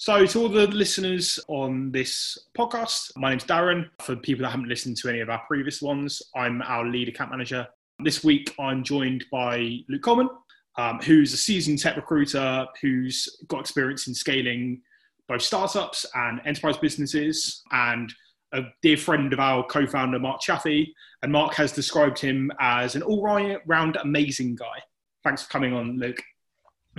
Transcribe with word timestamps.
So, 0.00 0.24
to 0.24 0.40
all 0.40 0.48
the 0.48 0.68
listeners 0.68 1.40
on 1.48 1.90
this 1.90 2.38
podcast, 2.56 3.10
my 3.16 3.30
name's 3.30 3.42
Darren. 3.42 3.90
For 4.00 4.14
people 4.14 4.44
that 4.44 4.50
haven't 4.50 4.68
listened 4.68 4.96
to 4.98 5.08
any 5.08 5.18
of 5.18 5.28
our 5.28 5.42
previous 5.48 5.82
ones, 5.82 6.22
I'm 6.36 6.62
our 6.62 6.86
lead 6.86 7.08
account 7.08 7.32
manager. 7.32 7.66
This 8.04 8.22
week, 8.22 8.54
I'm 8.60 8.84
joined 8.84 9.24
by 9.32 9.80
Luke 9.88 10.02
Coleman, 10.02 10.28
um, 10.76 11.00
who's 11.00 11.32
a 11.32 11.36
seasoned 11.36 11.80
tech 11.80 11.96
recruiter 11.96 12.64
who's 12.80 13.28
got 13.48 13.58
experience 13.58 14.06
in 14.06 14.14
scaling 14.14 14.82
both 15.26 15.42
startups 15.42 16.06
and 16.14 16.40
enterprise 16.44 16.76
businesses, 16.76 17.64
and 17.72 18.14
a 18.52 18.62
dear 18.82 18.96
friend 18.96 19.32
of 19.32 19.40
our 19.40 19.64
co 19.64 19.84
founder, 19.84 20.20
Mark 20.20 20.40
Chaffee. 20.40 20.94
And 21.22 21.32
Mark 21.32 21.54
has 21.54 21.72
described 21.72 22.20
him 22.20 22.52
as 22.60 22.94
an 22.94 23.02
all 23.02 23.20
round 23.66 23.96
amazing 23.96 24.54
guy. 24.54 24.80
Thanks 25.24 25.42
for 25.42 25.50
coming 25.50 25.74
on, 25.74 25.98
Luke. 25.98 26.22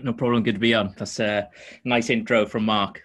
No 0.04 0.14
problem. 0.14 0.44
Good 0.44 0.56
to 0.56 0.60
be 0.60 0.74
on. 0.74 0.94
That's 0.98 1.20
a 1.20 1.50
nice 1.84 2.10
intro 2.10 2.46
from 2.46 2.66
Mark. 2.66 3.02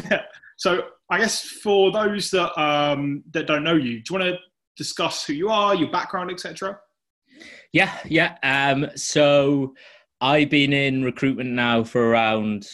so, 0.56 0.82
I 1.10 1.18
guess 1.18 1.42
for 1.42 1.90
those 1.90 2.30
that 2.32 2.60
um, 2.60 3.22
that 3.30 3.46
don't 3.46 3.64
know 3.64 3.74
you, 3.74 4.02
do 4.02 4.14
you 4.14 4.18
want 4.18 4.24
to 4.24 4.38
discuss 4.76 5.24
who 5.24 5.32
you 5.32 5.48
are, 5.48 5.74
your 5.74 5.90
background, 5.90 6.30
etc.? 6.30 6.78
Yeah, 7.72 7.96
yeah. 8.06 8.36
Um, 8.42 8.90
so 8.94 9.74
I've 10.20 10.50
been 10.50 10.72
in 10.72 11.04
recruitment 11.04 11.50
now 11.50 11.84
for 11.84 12.10
around 12.10 12.66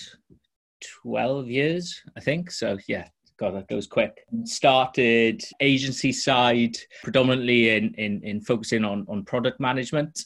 twelve 1.03 1.49
years, 1.49 2.01
I 2.17 2.21
think. 2.21 2.51
So 2.51 2.79
yeah, 2.89 3.09
God, 3.39 3.55
that 3.55 3.69
goes 3.69 3.87
quick. 3.87 4.25
Started 4.45 5.43
agency 5.61 6.13
side 6.13 6.77
predominantly 7.03 7.71
in 7.77 7.95
in, 7.95 8.23
in 8.23 8.41
focusing 8.41 8.85
on 8.85 9.05
on 9.09 9.25
product 9.25 9.61
management. 9.61 10.25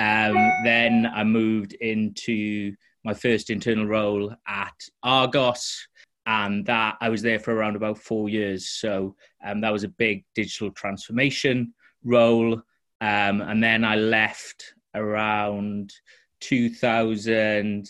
Um, 0.00 0.34
then 0.64 1.06
I 1.14 1.24
moved 1.24 1.74
into 1.74 2.74
my 3.04 3.12
first 3.12 3.50
internal 3.50 3.84
role 3.84 4.34
at 4.48 4.72
Argos, 5.02 5.86
and 6.24 6.64
that 6.64 6.96
I 7.02 7.10
was 7.10 7.20
there 7.20 7.38
for 7.38 7.52
around 7.54 7.76
about 7.76 7.98
four 7.98 8.30
years. 8.30 8.70
So 8.70 9.14
um, 9.44 9.60
that 9.60 9.72
was 9.72 9.84
a 9.84 9.88
big 9.88 10.24
digital 10.34 10.70
transformation 10.70 11.74
role, 12.02 12.54
um, 13.02 13.42
and 13.42 13.62
then 13.62 13.84
I 13.84 13.96
left 13.96 14.72
around 14.94 15.92
2018 16.40 17.86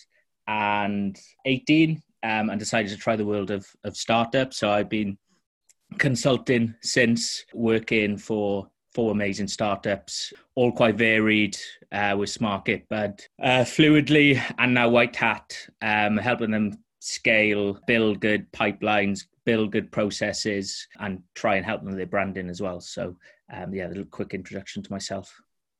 um, 2.23 2.51
and 2.51 2.59
decided 2.59 2.91
to 2.91 2.97
try 2.97 3.15
the 3.15 3.25
world 3.25 3.53
of 3.53 3.69
of 3.84 3.97
startups. 3.97 4.56
So 4.56 4.69
I've 4.69 4.89
been 4.89 5.17
consulting 5.99 6.75
since, 6.83 7.45
working 7.55 8.17
for 8.17 8.69
four 8.93 9.13
amazing 9.13 9.49
startups, 9.49 10.33
all 10.55 10.73
quite 10.73 10.97
varied 10.97 11.57
uh, 11.93 12.17
with 12.19 12.31
SmartGitBud, 12.31 13.21
uh, 13.43 13.65
Fluidly, 13.65 14.41
and 14.59 14.75
now 14.75 14.89
White 14.89 15.17
Hat, 15.17 15.57
um, 15.83 16.17
helping 16.17 16.51
them 16.51 16.79
scale, 17.01 17.79
build 17.87 18.21
good 18.21 18.51
pipelines, 18.53 19.27
build 19.45 19.73
good 19.73 19.91
processes, 19.91 20.87
and 20.99 21.23
try 21.35 21.57
and 21.57 21.65
help 21.65 21.81
them 21.81 21.89
with 21.89 21.97
their 21.97 22.07
branding 22.07 22.49
as 22.49 22.61
well. 22.61 22.81
So, 22.81 23.17
um, 23.53 23.75
yeah, 23.75 23.87
a 23.87 23.89
little 23.89 24.05
quick 24.05 24.35
introduction 24.35 24.83
to 24.83 24.93
myself. 24.93 25.35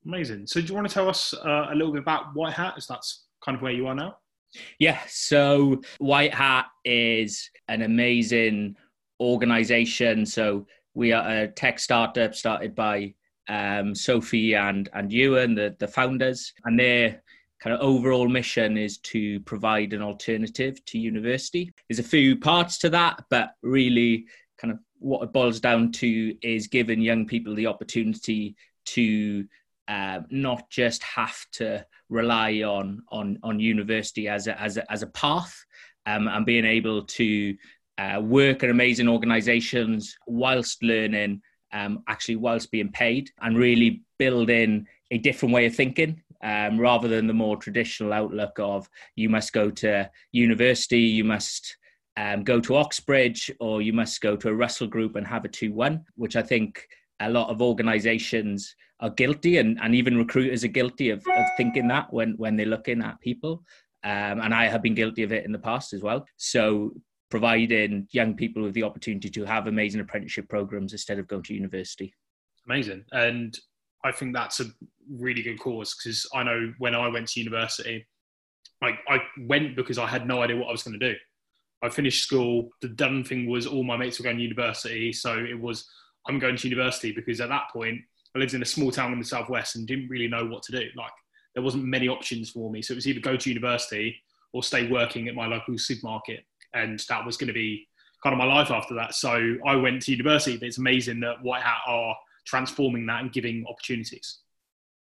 Amazing. 0.07 0.47
So, 0.47 0.61
do 0.61 0.67
you 0.67 0.75
want 0.75 0.89
to 0.89 0.95
tell 0.95 1.09
us 1.09 1.35
uh, 1.35 1.67
a 1.71 1.75
little 1.75 1.93
bit 1.93 2.03
about 2.03 2.35
White 2.35 2.55
Hat, 2.55 2.75
as 2.77 2.87
that's 2.87 3.27
kind 3.45 3.57
of 3.57 3.63
where 3.63 3.73
you 3.73 3.87
are 3.87 3.95
now? 3.95 4.17
Yeah. 4.79 4.99
So, 5.09 5.83
White 5.99 6.35
Hat 6.35 6.67
is 6.85 7.51
an 7.69 7.83
amazing 7.83 8.77
organization. 9.21 10.25
So, 10.25 10.67
we 10.95 11.13
are 11.13 11.29
a 11.29 11.49
tech 11.49 11.79
startup 11.79 12.35
started 12.35 12.75
by 12.75 13.15
um, 13.49 13.95
Sophie 13.95 14.55
and 14.55 14.89
and 14.93 15.11
Euan, 15.11 15.55
the 15.57 15.77
the 15.79 15.89
founders, 15.89 16.53
and 16.65 16.79
their 16.79 17.23
kind 17.61 17.75
of 17.75 17.81
overall 17.81 18.29
mission 18.29 18.79
is 18.79 18.99
to 18.99 19.41
provide 19.41 19.93
an 19.93 20.03
alternative 20.03 20.83
to 20.87 20.99
university. 20.99 21.71
There's 21.89 21.99
a 21.99 22.03
few 22.03 22.39
parts 22.39 22.79
to 22.79 22.91
that, 22.91 23.25
but 23.29 23.51
really, 23.63 24.27
kind 24.59 24.73
of 24.73 24.79
what 24.99 25.23
it 25.23 25.33
boils 25.33 25.61
down 25.61 25.93
to 25.93 26.35
is 26.43 26.67
giving 26.67 27.01
young 27.01 27.27
people 27.27 27.55
the 27.55 27.67
opportunity 27.67 28.57
to 28.87 29.47
uh, 29.89 30.21
not 30.31 30.71
just 30.71 31.03
have 31.03 31.45
to 31.53 31.85
rely 32.09 32.63
on 32.63 33.03
on 33.09 33.39
on 33.43 33.61
university 33.61 34.29
as 34.29 34.47
a 34.47 34.61
as 34.61 34.77
a, 34.77 34.93
as 34.93 35.03
a 35.03 35.09
path, 35.09 35.65
um, 36.07 36.29
and 36.29 36.47
being 36.47 36.65
able 36.65 37.03
to 37.03 37.57
uh, 38.01 38.21
work 38.21 38.65
at 38.65 38.71
amazing 38.71 39.09
organizations 39.09 40.17
whilst 40.27 40.83
learning, 40.83 41.43
um, 41.73 42.03
actually 42.09 42.37
whilst 42.37 42.71
being 42.71 42.91
paid, 42.91 43.31
and 43.43 43.59
really 43.59 44.03
building 44.19 44.87
a 45.11 45.19
different 45.19 45.55
way 45.55 45.67
of 45.67 45.75
thinking 45.75 46.23
um, 46.43 46.79
rather 46.79 47.09
than 47.09 47.27
the 47.27 47.35
more 47.35 47.57
traditional 47.57 48.13
outlook 48.13 48.59
of 48.59 48.89
you 49.17 49.29
must 49.29 49.53
go 49.53 49.71
to 49.71 50.11
university, 50.33 51.01
you 51.01 51.25
must 51.25 51.77
um, 52.17 52.43
go 52.43 52.61
to 52.61 52.77
Oxbridge, 52.77 53.51
or 53.61 53.83
you 53.83 53.93
must 53.93 54.21
go 54.21 54.37
to 54.37 54.49
a 54.49 54.55
Russell 54.55 54.87
Group 54.87 55.17
and 55.17 55.27
have 55.27 55.45
a 55.45 55.49
2 55.49 55.73
1, 55.73 56.05
which 56.17 56.37
I 56.37 56.43
think 56.43 56.87
a 57.21 57.31
lot 57.31 57.51
of 57.51 57.61
organizations 57.61 58.75
are 59.01 59.11
guilty, 59.11 59.59
and, 59.59 59.79
and 59.83 59.95
even 59.95 60.17
recruiters 60.17 60.65
are 60.65 60.69
guilty 60.69 61.11
of, 61.11 61.19
of 61.27 61.47
thinking 61.57 61.89
that 61.89 62.13
when, 62.13 62.35
when 62.37 62.57
they're 62.57 62.67
looking 62.67 63.03
at 63.03 63.21
people. 63.21 63.63
Um, 64.03 64.41
and 64.41 64.55
I 64.55 64.67
have 64.67 64.83
been 64.83 64.95
guilty 64.95 65.23
of 65.23 65.33
it 65.33 65.45
in 65.45 65.53
the 65.53 65.59
past 65.59 65.93
as 65.93 66.03
well. 66.03 66.25
So 66.39 66.95
providing 67.31 68.09
young 68.11 68.35
people 68.35 68.63
with 68.63 68.75
the 68.75 68.83
opportunity 68.83 69.31
to 69.31 69.45
have 69.45 69.67
amazing 69.67 70.01
apprenticeship 70.01 70.49
programs 70.49 70.93
instead 70.93 71.19
of 71.19 71.29
going 71.29 71.43
to 71.45 71.55
university. 71.55 72.13
Amazing. 72.67 73.05
And 73.13 73.57
I 74.05 74.13
think 74.13 74.35
that's 74.35 74.61
a 74.61 74.67
really 75.09 75.43
good 75.43 75.59
cause 75.59 75.95
because 75.95 76.27
I 76.35 76.43
know 76.43 76.73
when 76.79 76.95
I 76.95 77.09
went 77.09 77.29
to 77.29 77.41
university, 77.41 78.07
I, 78.83 78.99
I 79.09 79.23
went 79.41 79.77
because 79.77 79.99
I 79.99 80.07
had 80.07 80.27
no 80.27 80.43
idea 80.43 80.57
what 80.57 80.69
I 80.69 80.73
was 80.73 80.83
going 80.83 80.99
to 80.99 81.13
do. 81.13 81.19
I 81.83 81.89
finished 81.89 82.25
school. 82.25 82.71
The 82.83 82.89
done 82.89 83.25
thing 83.25 83.49
was 83.49 83.67
all 83.67 83.85
my 83.85 83.97
mates 83.97 84.19
were 84.19 84.25
going 84.25 84.37
to 84.37 84.43
university. 84.43 85.13
So 85.13 85.39
it 85.39 85.59
was, 85.59 85.89
I'm 86.27 86.39
going 86.39 86.57
to 86.57 86.69
university 86.69 87.13
because 87.13 87.41
at 87.41 87.49
that 87.49 87.71
point, 87.73 88.01
I 88.35 88.39
lived 88.39 88.55
in 88.55 88.63
a 88.63 88.67
small 88.67 88.91
town 88.91 89.13
in 89.13 89.19
the 89.19 89.25
southwest 89.25 89.77
and 89.77 89.87
didn't 89.87 90.09
really 90.09 90.29
know 90.29 90.47
what 90.47 90.63
to 90.65 90.73
do. 90.73 90.87
Like 90.97 91.13
there 91.55 91.63
wasn't 91.63 91.85
many 91.85 92.09
options 92.09 92.51
for 92.51 92.71
me. 92.71 92.83
So 92.83 92.93
it 92.93 92.97
was 92.97 93.07
either 93.07 93.21
go 93.21 93.37
to 93.37 93.49
university 93.49 94.17
or 94.53 94.63
stay 94.63 94.89
working 94.89 95.29
at 95.29 95.35
my 95.35 95.47
local 95.47 95.79
supermarket 95.79 96.45
and 96.75 96.99
that 97.09 97.25
was 97.25 97.37
going 97.37 97.49
to 97.49 97.55
be 97.55 97.87
kind 98.23 98.33
of 98.35 98.39
my 98.39 98.45
life 98.45 98.71
after 98.71 98.95
that. 98.95 99.15
So 99.15 99.57
I 99.67 99.77
went 99.77 100.03
to 100.03 100.13
university. 100.13 100.57
But 100.57 100.69
it's 100.69 100.79
amazing 100.79 101.21
that 101.21 101.43
White 101.43 101.63
Hat 101.63 101.81
are 101.87 102.17
transforming 102.45 103.07
that 103.07 103.23
and 103.23 103.33
giving 103.33 103.65
opportunities. 103.69 104.39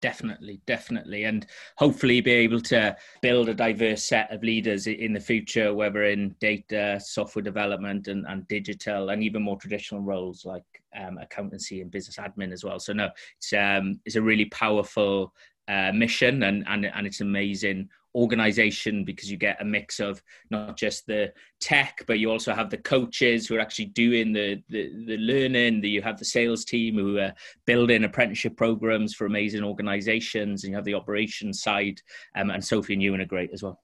Definitely, 0.02 0.60
definitely, 0.66 1.24
and 1.24 1.46
hopefully 1.78 2.20
be 2.20 2.32
able 2.32 2.60
to 2.60 2.94
build 3.22 3.48
a 3.48 3.54
diverse 3.54 4.04
set 4.04 4.30
of 4.30 4.42
leaders 4.42 4.86
in 4.86 5.14
the 5.14 5.20
future, 5.20 5.72
whether 5.72 6.04
in 6.04 6.36
data, 6.40 7.00
software 7.02 7.42
development, 7.42 8.08
and, 8.08 8.26
and 8.28 8.46
digital, 8.48 9.08
and 9.08 9.22
even 9.22 9.42
more 9.42 9.56
traditional 9.56 10.02
roles 10.02 10.44
like 10.44 10.64
um, 10.94 11.16
accountancy 11.16 11.80
and 11.80 11.90
business 11.90 12.18
admin 12.18 12.52
as 12.52 12.62
well. 12.62 12.78
So 12.78 12.92
no, 12.92 13.08
it's 13.38 13.54
um, 13.54 13.98
it's 14.04 14.16
a 14.16 14.22
really 14.22 14.44
powerful 14.46 15.32
uh, 15.68 15.92
mission, 15.92 16.42
and 16.42 16.64
and 16.68 16.84
and 16.84 17.06
it's 17.06 17.22
amazing 17.22 17.88
organization 18.14 19.04
because 19.04 19.30
you 19.30 19.36
get 19.36 19.60
a 19.60 19.64
mix 19.64 19.98
of 19.98 20.22
not 20.50 20.76
just 20.76 21.06
the 21.06 21.32
tech 21.60 22.02
but 22.06 22.18
you 22.18 22.30
also 22.30 22.54
have 22.54 22.70
the 22.70 22.78
coaches 22.78 23.46
who 23.46 23.56
are 23.56 23.60
actually 23.60 23.86
doing 23.86 24.32
the 24.32 24.62
the, 24.68 24.90
the 25.06 25.16
learning 25.16 25.80
the, 25.80 25.88
you 25.88 26.00
have 26.00 26.18
the 26.18 26.24
sales 26.24 26.64
team 26.64 26.94
who 26.94 27.18
are 27.18 27.32
building 27.66 28.04
apprenticeship 28.04 28.56
programs 28.56 29.14
for 29.14 29.26
amazing 29.26 29.64
organizations 29.64 30.64
and 30.64 30.72
Euan 30.72 30.76
have 30.76 30.84
the 30.84 30.94
operations 30.94 31.62
side 31.62 32.00
um, 32.36 32.50
and 32.50 32.64
sophie 32.64 32.92
and 32.92 33.02
you 33.02 33.14
are 33.14 33.24
great 33.24 33.50
as 33.52 33.62
well. 33.62 33.80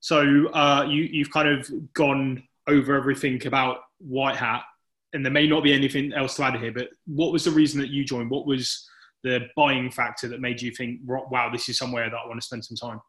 So 0.00 0.48
uh, 0.48 0.86
you, 0.88 1.04
you've 1.04 1.30
kind 1.30 1.48
of 1.48 1.70
gone 1.94 2.42
over 2.66 2.94
everything 2.94 3.46
about 3.46 3.78
white 3.98 4.36
hat 4.36 4.62
and 5.12 5.24
there 5.24 5.32
may 5.32 5.46
not 5.46 5.62
be 5.62 5.72
anything 5.72 6.12
else 6.12 6.36
to 6.36 6.44
add 6.44 6.58
here 6.58 6.72
but 6.72 6.88
what 7.06 7.32
was 7.32 7.44
the 7.44 7.50
reason 7.50 7.80
that 7.80 7.90
you 7.90 8.04
joined? 8.04 8.30
What 8.30 8.46
was 8.46 8.88
the 9.24 9.48
buying 9.56 9.90
factor 9.90 10.28
that 10.28 10.40
made 10.40 10.60
you 10.60 10.70
think 10.70 11.00
wow 11.04 11.48
this 11.50 11.68
is 11.68 11.78
somewhere 11.78 12.10
that 12.10 12.16
i 12.16 12.28
want 12.28 12.38
to 12.38 12.46
spend 12.46 12.62
some 12.62 12.76
time 12.76 13.00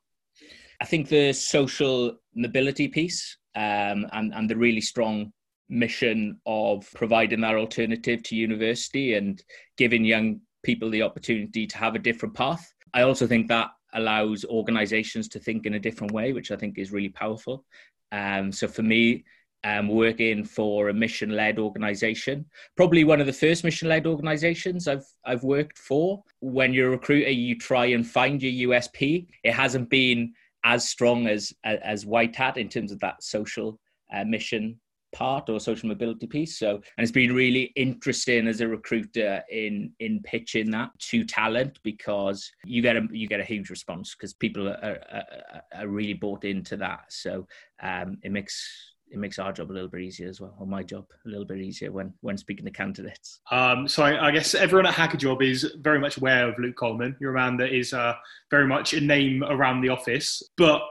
I 0.82 0.86
think 0.86 1.08
the 1.08 1.34
social 1.34 2.18
mobility 2.36 2.88
piece 2.88 3.38
um, 3.56 4.08
and, 4.12 4.34
and 4.34 4.50
the 4.50 4.58
really 4.58 4.82
strong 4.82 5.32
mission 5.70 6.40
of 6.46 6.88
providing 6.94 7.42
that 7.42 7.56
alternative 7.56 8.22
to 8.24 8.36
university 8.36 9.16
and 9.16 9.42
giving 9.78 10.06
young 10.06 10.40
people 10.64 10.90
the 10.90 11.02
opportunity 11.02 11.66
to 11.68 11.78
have 11.78 11.96
a 11.96 12.00
different 12.00 12.36
path. 12.36 12.72
I 12.94 13.02
also 13.02 13.28
think 13.28 13.48
that 13.48 13.70
allows 13.94 14.46
organizations 14.46 15.28
to 15.30 15.40
think 15.40 15.66
in 15.66 15.76
a 15.76 15.80
different 15.80 16.14
way, 16.14 16.34
which 16.34 16.52
I 16.52 16.56
think 16.56 16.78
is 16.78 16.92
really 16.92 17.10
powerful. 17.10 17.66
Um, 18.12 18.52
so 18.52 18.68
for 18.68 18.84
me, 18.84 19.24
um, 19.64 19.88
working 19.88 20.44
for 20.44 20.90
a 20.90 20.94
mission-led 20.94 21.58
organization, 21.58 22.46
probably 22.78 23.04
one 23.04 23.20
of 23.20 23.26
the 23.26 23.34
first 23.34 23.64
mission-led 23.64 24.06
organizations 24.06 24.88
I've 24.88 25.08
I've 25.26 25.44
worked 25.44 25.80
for. 25.80 26.24
When 26.40 26.72
you're 26.72 26.90
a 26.90 26.92
recruiter, 26.92 27.32
you 27.32 27.58
try 27.58 27.88
and 27.88 28.06
find 28.06 28.44
your 28.44 28.70
USP. 28.70 29.28
It 29.44 29.54
hasn't 29.54 29.90
been 29.90 30.34
as 30.66 30.90
strong 30.90 31.28
as 31.28 31.54
as 31.64 32.06
White 32.06 32.36
Hat 32.36 32.58
in 32.58 32.68
terms 32.68 32.92
of 32.92 33.00
that 33.00 33.24
social 33.24 33.80
uh, 34.14 34.26
mission 34.26 34.80
part 35.14 35.50
or 35.50 35.60
social 35.62 35.88
mobility 35.88 36.28
piece. 36.28 36.60
So, 36.60 36.72
and 36.72 36.84
it's 36.98 37.12
been 37.12 37.34
really 37.34 37.72
interesting 37.76 38.48
as 38.48 38.60
a 38.60 38.68
recruiter 38.68 39.42
in 39.50 39.94
in 40.00 40.22
pitching 40.24 40.70
that 40.72 40.90
to 41.12 41.24
talent 41.24 41.80
because 41.84 42.52
you 42.66 42.82
get 42.82 42.98
a 42.98 43.08
you 43.12 43.28
get 43.28 43.40
a 43.40 43.46
huge 43.46 43.70
response 43.70 44.14
because 44.14 44.34
people 44.34 44.68
are, 44.68 45.00
are, 45.12 45.62
are, 45.74 45.88
really 45.88 46.14
bought 46.14 46.44
into 46.44 46.76
that. 46.78 47.06
So, 47.10 47.48
um, 47.82 48.18
it 48.24 48.32
makes 48.32 48.95
it 49.10 49.18
makes 49.18 49.40
our 49.40 49.54
job 49.54 49.72
a 49.72 49.74
little 49.74 49.90
bit 49.90 50.02
easier 50.02 50.28
as 50.28 50.42
well, 50.42 50.56
or 50.60 50.68
my 50.68 50.84
job 50.84 51.06
a 51.26 51.30
little 51.30 51.46
bit 51.46 51.60
easier 51.60 51.92
when 51.92 52.14
when 52.22 52.38
speaking 52.38 52.66
to 52.66 52.72
candidates. 52.72 53.40
Um, 53.52 53.88
so 53.88 54.04
I, 54.04 54.28
I, 54.28 54.32
guess 54.32 54.56
everyone 54.56 54.88
at 54.88 54.94
Hackajob 54.94 55.44
is 55.44 55.76
very 55.80 56.00
much 56.00 56.18
aware 56.18 56.48
of 56.50 56.58
Luke 56.60 56.76
Coleman. 56.76 57.16
You're 57.20 57.32
a 57.32 57.40
man 57.40 57.58
that 57.58 57.74
is 57.74 57.94
uh, 57.94 58.16
very 58.50 58.68
much 58.68 58.94
a 58.94 59.02
name 59.02 59.44
around 59.44 59.82
the 59.82 59.90
office, 59.90 60.44
but 60.58 60.82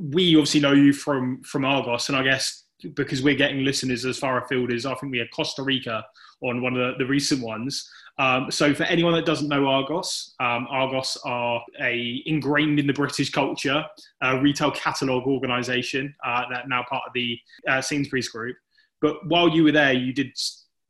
we 0.00 0.34
obviously 0.36 0.60
know 0.60 0.72
you 0.72 0.92
from 0.92 1.42
from 1.42 1.64
Argos, 1.64 2.08
and 2.08 2.18
I 2.18 2.22
guess 2.22 2.64
because 2.94 3.22
we're 3.22 3.34
getting 3.34 3.64
listeners 3.64 4.04
as 4.04 4.18
far 4.18 4.42
afield 4.42 4.72
as 4.72 4.84
I 4.84 4.94
think 4.94 5.12
we 5.12 5.18
had 5.18 5.30
Costa 5.30 5.62
Rica 5.62 6.04
on 6.42 6.60
one 6.60 6.76
of 6.76 6.98
the, 6.98 7.04
the 7.04 7.08
recent 7.08 7.40
ones. 7.40 7.88
Um, 8.18 8.50
so 8.50 8.72
for 8.72 8.84
anyone 8.84 9.12
that 9.14 9.26
doesn't 9.26 9.48
know 9.48 9.66
Argos, 9.66 10.34
um, 10.38 10.66
Argos 10.70 11.18
are 11.24 11.62
a 11.80 12.22
ingrained 12.26 12.78
in 12.78 12.86
the 12.86 12.92
British 12.92 13.30
culture 13.30 13.84
uh, 14.24 14.38
retail 14.38 14.70
catalogue 14.70 15.26
organisation 15.26 16.14
uh, 16.24 16.42
that 16.50 16.68
now 16.68 16.84
part 16.88 17.02
of 17.06 17.12
the 17.12 17.38
uh, 17.68 17.80
Sainsbury's 17.80 18.28
Group. 18.28 18.56
But 19.00 19.16
while 19.26 19.48
you 19.48 19.64
were 19.64 19.72
there, 19.72 19.92
you 19.92 20.12
did 20.12 20.36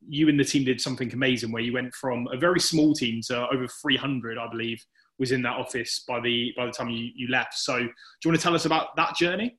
you 0.07 0.29
and 0.29 0.39
the 0.39 0.45
team 0.45 0.63
did 0.63 0.79
something 0.79 1.11
amazing 1.13 1.51
where 1.51 1.63
you 1.63 1.73
went 1.73 1.93
from 1.95 2.27
a 2.31 2.37
very 2.37 2.59
small 2.59 2.93
team 2.93 3.21
to 3.25 3.47
over 3.49 3.67
300, 3.67 4.37
I 4.37 4.47
believe, 4.47 4.79
was 5.17 5.31
in 5.31 5.41
that 5.41 5.57
office 5.57 6.03
by 6.07 6.19
the 6.19 6.53
by 6.55 6.67
the 6.67 6.71
time 6.71 6.89
you, 6.91 7.09
you 7.15 7.27
left. 7.29 7.55
So 7.55 7.77
do 7.79 7.83
you 7.83 8.29
want 8.29 8.39
to 8.39 8.43
tell 8.43 8.53
us 8.53 8.65
about 8.65 8.95
that 8.97 9.15
journey? 9.15 9.57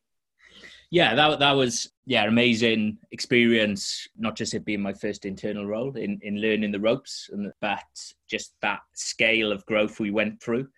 yeah, 0.90 1.14
that 1.14 1.38
that 1.40 1.52
was 1.52 1.90
yeah 2.06 2.24
amazing 2.24 2.98
experience. 3.10 4.08
Not 4.16 4.36
just 4.36 4.54
it 4.54 4.64
being 4.64 4.80
my 4.80 4.92
first 4.94 5.26
internal 5.26 5.66
role 5.66 5.96
in 5.96 6.18
in 6.22 6.40
learning 6.40 6.72
the 6.72 6.80
ropes, 6.80 7.28
and 7.32 7.52
but 7.60 7.84
just 8.28 8.54
that 8.62 8.80
scale 8.94 9.52
of 9.52 9.66
growth 9.66 10.00
we 10.00 10.10
went 10.10 10.42
through. 10.42 10.68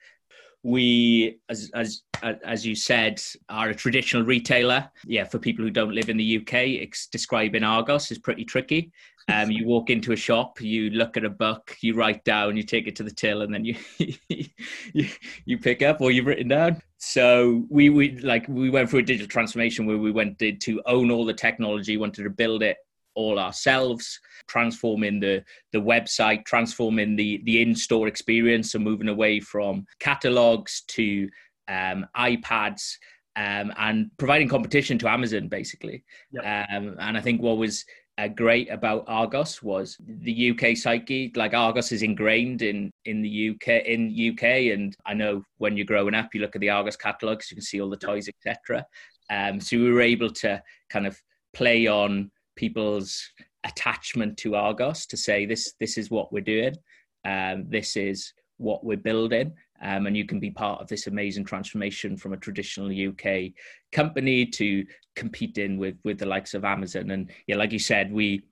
We, 0.62 1.38
as 1.48 1.70
as 1.74 2.02
as 2.22 2.66
you 2.66 2.74
said, 2.74 3.20
are 3.48 3.70
a 3.70 3.74
traditional 3.74 4.24
retailer. 4.24 4.90
Yeah, 5.06 5.24
for 5.24 5.38
people 5.38 5.64
who 5.64 5.70
don't 5.70 5.94
live 5.94 6.08
in 6.08 6.16
the 6.16 6.38
UK, 6.38 6.88
describing 7.12 7.62
Argos 7.62 8.10
is 8.10 8.18
pretty 8.18 8.44
tricky. 8.44 8.92
Um, 9.30 9.50
you 9.50 9.66
walk 9.66 9.90
into 9.90 10.12
a 10.12 10.16
shop, 10.16 10.60
you 10.60 10.88
look 10.88 11.18
at 11.18 11.24
a 11.24 11.30
book, 11.30 11.76
you 11.82 11.94
write 11.94 12.24
down, 12.24 12.56
you 12.56 12.62
take 12.62 12.86
it 12.86 12.96
to 12.96 13.02
the 13.02 13.10
till, 13.10 13.42
and 13.42 13.52
then 13.52 13.64
you 13.64 13.76
you, 14.94 15.08
you 15.44 15.58
pick 15.58 15.82
up 15.82 16.00
what 16.00 16.14
you've 16.14 16.26
written 16.26 16.48
down. 16.48 16.80
So 16.96 17.66
we 17.68 17.90
we 17.90 18.18
like 18.18 18.46
we 18.48 18.70
went 18.70 18.88
through 18.88 19.00
a 19.00 19.02
digital 19.02 19.28
transformation 19.28 19.86
where 19.86 19.98
we 19.98 20.10
went 20.10 20.38
to 20.38 20.82
own 20.86 21.10
all 21.10 21.26
the 21.26 21.34
technology, 21.34 21.96
wanted 21.96 22.24
to 22.24 22.30
build 22.30 22.62
it 22.62 22.78
all 23.18 23.38
ourselves, 23.40 24.20
transforming 24.46 25.18
the 25.18 25.42
the 25.72 25.80
website, 25.80 26.44
transforming 26.44 27.16
the 27.16 27.42
the 27.44 27.60
in 27.60 27.74
store 27.74 28.06
experience, 28.06 28.72
so 28.72 28.78
moving 28.78 29.08
away 29.08 29.40
from 29.40 29.84
catalogs 29.98 30.82
to 30.88 31.28
um, 31.68 32.06
iPads. 32.16 32.94
Um, 33.36 33.72
and 33.78 34.10
providing 34.18 34.48
competition 34.48 34.98
to 34.98 35.08
Amazon, 35.08 35.46
basically. 35.46 36.02
Yep. 36.32 36.42
Um, 36.72 36.96
and 36.98 37.16
I 37.16 37.20
think 37.20 37.40
what 37.40 37.56
was 37.56 37.84
uh, 38.18 38.26
great 38.26 38.68
about 38.68 39.04
Argos 39.06 39.62
was 39.62 39.96
the 40.00 40.50
UK 40.50 40.76
psyche. 40.76 41.30
Like 41.36 41.54
Argos 41.54 41.92
is 41.92 42.02
ingrained 42.02 42.62
in 42.62 42.90
in 43.04 43.22
the 43.22 43.50
UK 43.50 43.86
in 43.86 44.32
UK, 44.32 44.74
and 44.74 44.96
I 45.06 45.14
know 45.14 45.44
when 45.58 45.76
you're 45.76 45.86
growing 45.86 46.14
up, 46.14 46.34
you 46.34 46.40
look 46.40 46.56
at 46.56 46.60
the 46.60 46.70
Argos 46.70 46.96
catalogs, 46.96 47.48
you 47.48 47.54
can 47.54 47.62
see 47.62 47.80
all 47.80 47.90
the 47.90 47.96
toys, 47.96 48.28
etc. 48.28 48.84
Um, 49.30 49.60
so 49.60 49.76
we 49.76 49.92
were 49.92 50.00
able 50.00 50.30
to 50.30 50.60
kind 50.90 51.06
of 51.06 51.22
play 51.54 51.86
on 51.86 52.32
people's 52.58 53.30
attachment 53.64 54.36
to 54.38 54.56
Argos 54.56 55.06
to 55.06 55.16
say 55.16 55.46
this 55.46 55.74
this 55.80 55.96
is 55.96 56.10
what 56.10 56.32
we're 56.32 56.40
doing, 56.40 56.74
um, 57.24 57.64
this 57.68 57.96
is 57.96 58.34
what 58.58 58.84
we're 58.84 58.96
building, 58.96 59.54
um, 59.80 60.06
and 60.06 60.16
you 60.16 60.26
can 60.26 60.40
be 60.40 60.50
part 60.50 60.80
of 60.80 60.88
this 60.88 61.06
amazing 61.06 61.44
transformation 61.44 62.16
from 62.16 62.32
a 62.32 62.36
traditional 62.36 62.90
UK 62.90 63.52
company 63.92 64.44
to 64.44 64.84
competing 65.14 65.78
with 65.78 65.96
with 66.04 66.18
the 66.18 66.26
likes 66.26 66.52
of 66.54 66.64
Amazon. 66.64 67.12
And 67.12 67.30
yeah, 67.46 67.56
like 67.56 67.72
you 67.72 67.78
said, 67.78 68.12
we 68.12 68.42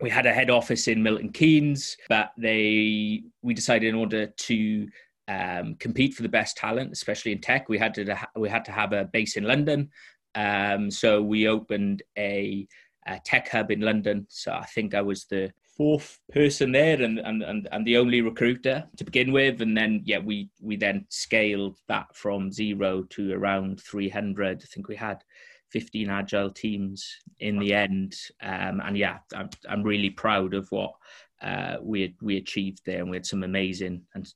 we 0.00 0.08
had 0.10 0.26
a 0.26 0.32
head 0.32 0.50
office 0.50 0.88
in 0.88 1.02
Milton 1.02 1.30
Keynes, 1.30 1.96
but 2.08 2.32
they 2.38 3.22
we 3.42 3.52
decided 3.54 3.88
in 3.88 3.94
order 3.94 4.26
to 4.26 4.88
um, 5.28 5.74
compete 5.74 6.14
for 6.14 6.22
the 6.22 6.28
best 6.28 6.56
talent, 6.56 6.92
especially 6.92 7.32
in 7.32 7.40
tech, 7.40 7.68
we 7.68 7.78
had 7.78 7.92
to 7.94 8.18
we 8.34 8.48
had 8.48 8.64
to 8.64 8.72
have 8.72 8.94
a 8.94 9.04
base 9.04 9.36
in 9.36 9.44
London. 9.44 9.90
Um, 10.36 10.90
so 10.90 11.22
we 11.22 11.48
opened 11.48 12.02
a, 12.18 12.68
a 13.06 13.20
tech 13.24 13.48
hub 13.48 13.70
in 13.70 13.80
London. 13.80 14.26
So 14.28 14.52
I 14.52 14.64
think 14.66 14.94
I 14.94 15.02
was 15.02 15.24
the 15.24 15.52
fourth 15.76 16.18
person 16.32 16.72
there 16.72 17.00
and, 17.00 17.18
and, 17.18 17.42
and, 17.42 17.68
and 17.70 17.86
the 17.86 17.96
only 17.96 18.20
recruiter 18.20 18.84
to 18.96 19.04
begin 19.04 19.32
with. 19.32 19.60
And 19.60 19.76
then, 19.76 20.02
yeah, 20.04 20.18
we, 20.18 20.50
we 20.60 20.76
then 20.76 21.06
scaled 21.08 21.78
that 21.88 22.14
from 22.14 22.50
zero 22.50 23.02
to 23.10 23.32
around 23.32 23.80
300. 23.80 24.62
I 24.62 24.66
think 24.66 24.88
we 24.88 24.96
had 24.96 25.22
15 25.70 26.08
agile 26.08 26.50
teams 26.50 27.16
in 27.40 27.58
the 27.58 27.74
end. 27.74 28.16
Um, 28.42 28.80
and 28.84 28.96
yeah, 28.96 29.18
I'm, 29.34 29.50
I'm 29.68 29.82
really 29.82 30.10
proud 30.10 30.54
of 30.54 30.70
what 30.70 30.92
uh, 31.42 31.76
we 31.82 32.14
we 32.22 32.38
achieved 32.38 32.80
there, 32.86 33.00
and 33.00 33.10
we 33.10 33.16
had 33.16 33.26
some 33.26 33.42
amazing 33.42 34.02
and 34.14 34.32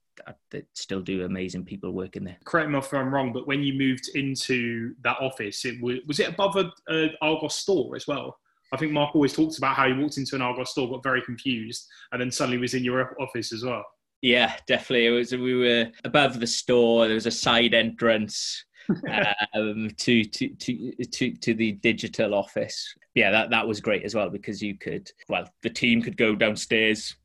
that 0.50 0.66
still 0.74 1.00
do 1.00 1.24
amazing 1.24 1.64
people 1.64 1.92
working 1.92 2.24
there. 2.24 2.36
Correct 2.44 2.68
me 2.68 2.78
if 2.78 2.92
I'm 2.92 3.12
wrong, 3.12 3.32
but 3.32 3.46
when 3.46 3.62
you 3.62 3.72
moved 3.72 4.10
into 4.14 4.94
that 5.02 5.16
office, 5.18 5.64
it 5.64 5.80
was, 5.80 6.00
was 6.06 6.20
it 6.20 6.28
above 6.28 6.56
a, 6.56 6.70
a 6.90 7.10
Argos 7.22 7.54
store 7.54 7.96
as 7.96 8.06
well? 8.06 8.38
I 8.72 8.76
think 8.76 8.92
Mark 8.92 9.14
always 9.14 9.32
talks 9.32 9.58
about 9.58 9.74
how 9.74 9.88
he 9.88 9.94
walked 9.94 10.16
into 10.16 10.36
an 10.36 10.42
Argos 10.42 10.70
store, 10.70 10.88
got 10.88 11.02
very 11.02 11.22
confused, 11.22 11.86
and 12.12 12.20
then 12.20 12.30
suddenly 12.30 12.58
was 12.58 12.74
in 12.74 12.84
your 12.84 13.16
office 13.20 13.52
as 13.52 13.64
well. 13.64 13.84
Yeah, 14.22 14.54
definitely. 14.66 15.06
It 15.06 15.10
was. 15.10 15.32
We 15.32 15.54
were 15.54 15.90
above 16.04 16.40
the 16.40 16.46
store. 16.46 17.06
There 17.06 17.14
was 17.14 17.26
a 17.26 17.30
side 17.30 17.74
entrance 17.74 18.64
um, 19.54 19.88
to, 19.96 20.24
to 20.24 20.48
to 20.48 21.04
to 21.04 21.32
to 21.36 21.54
the 21.54 21.72
digital 21.72 22.34
office. 22.34 22.94
Yeah, 23.14 23.30
that 23.30 23.50
that 23.50 23.66
was 23.66 23.80
great 23.80 24.04
as 24.04 24.14
well 24.14 24.28
because 24.28 24.62
you 24.62 24.76
could. 24.76 25.10
Well, 25.28 25.48
the 25.62 25.70
team 25.70 26.02
could 26.02 26.16
go 26.16 26.34
downstairs. 26.34 27.16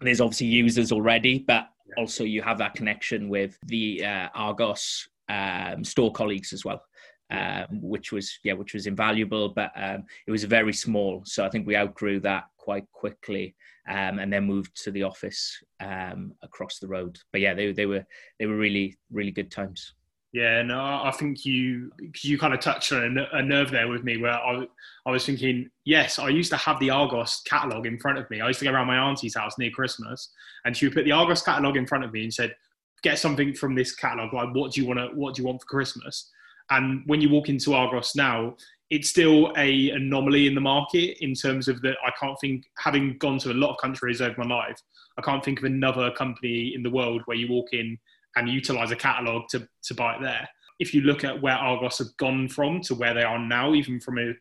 There's 0.00 0.20
obviously 0.20 0.46
users 0.46 0.92
already, 0.92 1.40
but 1.40 1.68
also 1.98 2.24
you 2.24 2.40
have 2.42 2.58
that 2.58 2.74
connection 2.74 3.28
with 3.28 3.58
the 3.66 4.04
uh, 4.04 4.28
Argos 4.34 5.08
um, 5.28 5.84
store 5.84 6.12
colleagues 6.12 6.52
as 6.52 6.64
well 6.64 6.82
um, 7.32 7.80
which 7.80 8.12
was 8.12 8.38
yeah, 8.44 8.52
which 8.52 8.74
was 8.74 8.86
invaluable. 8.86 9.48
But 9.48 9.72
um, 9.74 10.04
it 10.26 10.30
was 10.30 10.44
very 10.44 10.72
small, 10.72 11.22
so 11.24 11.44
I 11.44 11.48
think 11.48 11.66
we 11.66 11.76
outgrew 11.76 12.20
that 12.20 12.44
quite 12.58 12.84
quickly, 12.92 13.54
um, 13.88 14.18
and 14.18 14.32
then 14.32 14.44
moved 14.44 14.80
to 14.84 14.90
the 14.90 15.02
office 15.02 15.58
um, 15.80 16.32
across 16.42 16.78
the 16.78 16.88
road. 16.88 17.18
But 17.32 17.40
yeah, 17.40 17.54
they 17.54 17.72
they 17.72 17.86
were 17.86 18.04
they 18.38 18.46
were 18.46 18.56
really 18.56 18.96
really 19.10 19.32
good 19.32 19.50
times. 19.50 19.94
Yeah, 20.32 20.62
no, 20.62 20.80
I 20.80 21.10
think 21.10 21.44
you 21.44 21.92
you 22.22 22.38
kind 22.38 22.54
of 22.54 22.60
touched 22.60 22.92
on 22.92 23.18
a 23.32 23.42
nerve 23.42 23.70
there 23.70 23.88
with 23.88 24.02
me 24.02 24.16
where 24.16 24.32
I, 24.32 24.66
I 25.04 25.10
was 25.10 25.26
thinking, 25.26 25.68
yes, 25.84 26.18
I 26.18 26.28
used 26.28 26.50
to 26.52 26.56
have 26.56 26.80
the 26.80 26.88
Argos 26.88 27.42
catalogue 27.46 27.86
in 27.86 27.98
front 27.98 28.18
of 28.18 28.28
me. 28.30 28.40
I 28.40 28.48
used 28.48 28.58
to 28.60 28.64
go 28.64 28.72
around 28.72 28.86
my 28.86 28.96
auntie's 28.96 29.36
house 29.36 29.58
near 29.58 29.70
Christmas, 29.70 30.30
and 30.64 30.76
she 30.76 30.86
would 30.86 30.94
put 30.94 31.04
the 31.04 31.12
Argos 31.12 31.42
catalogue 31.42 31.76
in 31.76 31.86
front 31.86 32.04
of 32.04 32.12
me 32.12 32.24
and 32.24 32.32
said, 32.32 32.54
"Get 33.02 33.18
something 33.18 33.54
from 33.54 33.74
this 33.74 33.94
catalogue. 33.94 34.32
Like, 34.32 34.54
what 34.54 34.72
do 34.72 34.80
you 34.80 34.86
want 34.86 35.00
to 35.00 35.06
what 35.14 35.34
do 35.34 35.42
you 35.42 35.46
want 35.46 35.60
for 35.60 35.66
Christmas?" 35.66 36.30
And 36.72 37.02
when 37.06 37.20
you 37.20 37.28
walk 37.28 37.50
into 37.50 37.74
Argos 37.74 38.16
now, 38.16 38.56
it's 38.88 39.10
still 39.10 39.52
a 39.56 39.90
anomaly 39.90 40.46
in 40.46 40.54
the 40.54 40.60
market 40.60 41.22
in 41.22 41.34
terms 41.34 41.68
of 41.68 41.82
that. 41.82 41.96
I 42.04 42.10
can't 42.18 42.38
think, 42.40 42.64
having 42.78 43.18
gone 43.18 43.38
to 43.40 43.52
a 43.52 43.54
lot 43.54 43.72
of 43.72 43.80
countries 43.80 44.22
over 44.22 44.34
my 44.38 44.46
life, 44.46 44.80
I 45.18 45.22
can't 45.22 45.44
think 45.44 45.58
of 45.58 45.64
another 45.64 46.10
company 46.12 46.72
in 46.74 46.82
the 46.82 46.90
world 46.90 47.20
where 47.26 47.36
you 47.36 47.48
walk 47.50 47.68
in 47.72 47.98
and 48.36 48.48
utilize 48.48 48.90
a 48.90 48.96
catalog 48.96 49.48
to, 49.50 49.68
to 49.82 49.94
buy 49.94 50.16
it 50.16 50.22
there. 50.22 50.48
If 50.78 50.94
you 50.94 51.02
look 51.02 51.24
at 51.24 51.42
where 51.42 51.54
Argos 51.54 51.98
have 51.98 52.16
gone 52.16 52.48
from 52.48 52.80
to 52.82 52.94
where 52.94 53.12
they 53.12 53.22
are 53.22 53.38
now, 53.38 53.74
even 53.74 54.00
from 54.00 54.18
a 54.18 54.32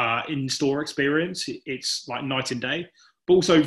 uh, 0.00 0.22
in-store 0.28 0.80
experience, 0.82 1.44
it's 1.46 2.06
like 2.08 2.24
night 2.24 2.50
and 2.50 2.60
day. 2.60 2.88
But 3.26 3.34
also, 3.34 3.64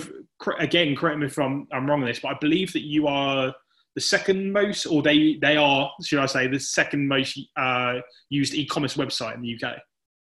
again, 0.59 0.95
correct 0.97 1.19
me 1.19 1.27
if 1.27 1.39
I'm, 1.39 1.67
I'm 1.71 1.89
wrong 1.89 2.01
on 2.01 2.07
this, 2.07 2.19
but 2.19 2.35
I 2.35 2.37
believe 2.41 2.73
that 2.73 2.85
you 2.85 3.07
are 3.07 3.53
the 3.95 4.01
second 4.01 4.51
most, 4.51 4.85
or 4.85 5.01
they 5.01 5.37
they 5.41 5.57
are, 5.57 5.91
should 6.03 6.19
I 6.19 6.25
say, 6.25 6.47
the 6.47 6.59
second 6.59 7.07
most 7.07 7.39
uh, 7.57 7.95
used 8.29 8.53
e-commerce 8.53 8.95
website 8.95 9.35
in 9.35 9.41
the 9.41 9.59
UK. 9.61 9.77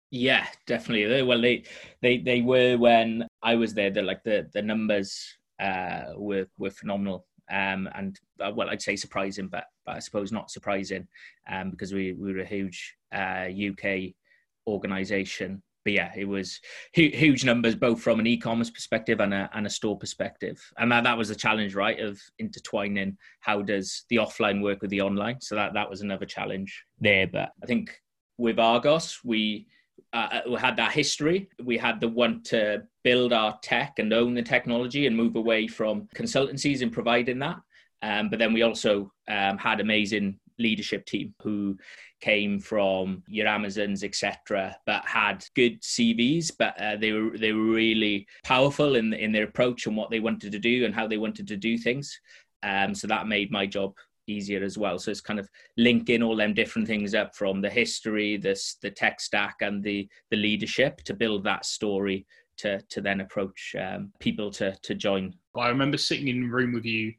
Yeah, 0.10 0.46
definitely. 0.68 1.22
Well, 1.24 1.41
they 1.41 1.63
they 2.01 2.18
they 2.18 2.41
were 2.41 2.77
when 2.77 3.27
I 3.41 3.56
was 3.56 3.74
there. 3.74 3.91
The 3.91 4.01
like 4.01 4.24
the 4.24 4.50
the 4.53 4.62
numbers 4.62 5.38
uh, 5.60 6.13
were 6.15 6.48
were 6.58 6.72
phenomenal. 6.72 7.25
Um, 7.51 7.89
and 7.96 8.18
uh, 8.39 8.51
well, 8.56 8.70
I'd 8.70 8.82
say 8.82 8.96
surprising, 8.96 9.48
but 9.48 9.65
but 9.86 9.96
I 9.96 10.00
suppose 10.00 10.32
not 10.32 10.51
surprising, 10.51 11.08
um, 11.50 11.72
because 11.72 11.94
we 11.94 12.13
we 12.13 12.34
were 12.34 12.41
a 12.41 12.46
huge 12.46 12.96
uh, 13.13 13.48
UK 13.50 14.13
organisation 14.68 15.62
but 15.83 15.93
yeah, 15.93 16.11
it 16.15 16.25
was 16.25 16.59
huge 16.93 17.43
numbers 17.43 17.75
both 17.75 18.01
from 18.01 18.19
an 18.19 18.27
e-commerce 18.27 18.69
perspective 18.69 19.19
and 19.19 19.33
a, 19.33 19.50
and 19.53 19.65
a 19.65 19.69
store 19.69 19.97
perspective. 19.97 20.61
And 20.77 20.91
that, 20.91 21.03
that 21.03 21.17
was 21.17 21.29
the 21.29 21.35
challenge, 21.35 21.75
right, 21.75 22.00
of 22.00 22.19
intertwining 22.39 23.17
how 23.39 23.61
does 23.61 24.05
the 24.09 24.17
offline 24.17 24.61
work 24.61 24.81
with 24.81 24.91
the 24.91 25.01
online. 25.01 25.41
So 25.41 25.55
that, 25.55 25.73
that 25.73 25.89
was 25.89 26.01
another 26.01 26.25
challenge 26.25 26.83
there. 27.00 27.27
But 27.27 27.51
I 27.61 27.65
think 27.65 28.00
with 28.38 28.59
Argos, 28.59 29.19
we, 29.23 29.67
uh, 30.13 30.41
we 30.47 30.55
had 30.55 30.77
that 30.77 30.91
history. 30.91 31.50
We 31.63 31.77
had 31.77 32.00
the 32.00 32.09
want 32.09 32.45
to 32.45 32.83
build 33.03 33.33
our 33.33 33.57
tech 33.61 33.97
and 33.97 34.13
own 34.13 34.33
the 34.33 34.43
technology 34.43 35.07
and 35.07 35.15
move 35.15 35.35
away 35.35 35.67
from 35.67 36.07
consultancies 36.15 36.81
in 36.81 36.91
providing 36.91 37.39
that. 37.39 37.57
Um, 38.03 38.29
but 38.29 38.39
then 38.39 38.53
we 38.53 38.63
also 38.63 39.11
um, 39.27 39.57
had 39.57 39.79
amazing 39.79 40.39
leadership 40.59 41.05
team 41.05 41.33
who 41.41 41.77
came 42.22 42.60
from 42.60 43.24
your 43.28 43.48
Amazons, 43.48 44.04
etc., 44.04 44.75
but 44.86 45.04
had 45.06 45.44
good 45.56 45.82
CVs, 45.82 46.51
but 46.58 46.80
uh, 46.80 46.96
they 46.96 47.12
were 47.12 47.38
they 47.38 47.51
were 47.51 47.63
really 47.63 48.28
powerful 48.44 48.96
in 48.96 49.13
in 49.13 49.32
their 49.32 49.46
approach 49.46 49.88
and 49.88 49.98
what 49.98 50.10
they 50.10 50.20
wanted 50.20 50.51
to 50.51 50.60
do 50.60 50.86
and 50.86 50.96
how 50.96 51.08
they 51.08 51.18
wanted 51.18 51.48
to 51.48 51.58
do 51.58 51.78
things. 51.78 52.20
Um, 52.63 52.94
so 52.94 53.08
that 53.08 53.28
made 53.28 53.51
my 53.51 53.66
job 53.66 53.94
easier 54.28 54.63
as 54.63 54.78
well. 54.78 55.00
So 55.00 55.12
it's 55.12 55.22
kind 55.22 55.40
of 55.40 55.50
linking 55.78 56.24
all 56.24 56.36
them 56.36 56.54
different 56.54 56.88
things 56.88 57.13
up 57.16 57.36
from 57.36 57.62
the 57.62 57.70
history, 57.70 58.38
this 58.38 58.78
the 58.82 58.92
tech 58.92 59.20
stack, 59.20 59.58
and 59.62 59.84
the 59.84 60.08
the 60.30 60.38
leadership 60.38 60.98
to 61.04 61.13
build 61.13 61.44
that 61.44 61.66
story 61.66 62.25
to 62.58 62.82
to 62.90 63.01
then 63.01 63.22
approach 63.22 63.75
um, 63.80 64.12
people 64.20 64.51
to 64.51 64.75
to 64.84 64.96
join. 64.96 65.34
I 65.56 65.70
remember 65.70 65.98
sitting 65.98 66.28
in 66.28 66.44
a 66.44 66.48
room 66.48 66.74
with 66.74 66.86
you 66.86 67.13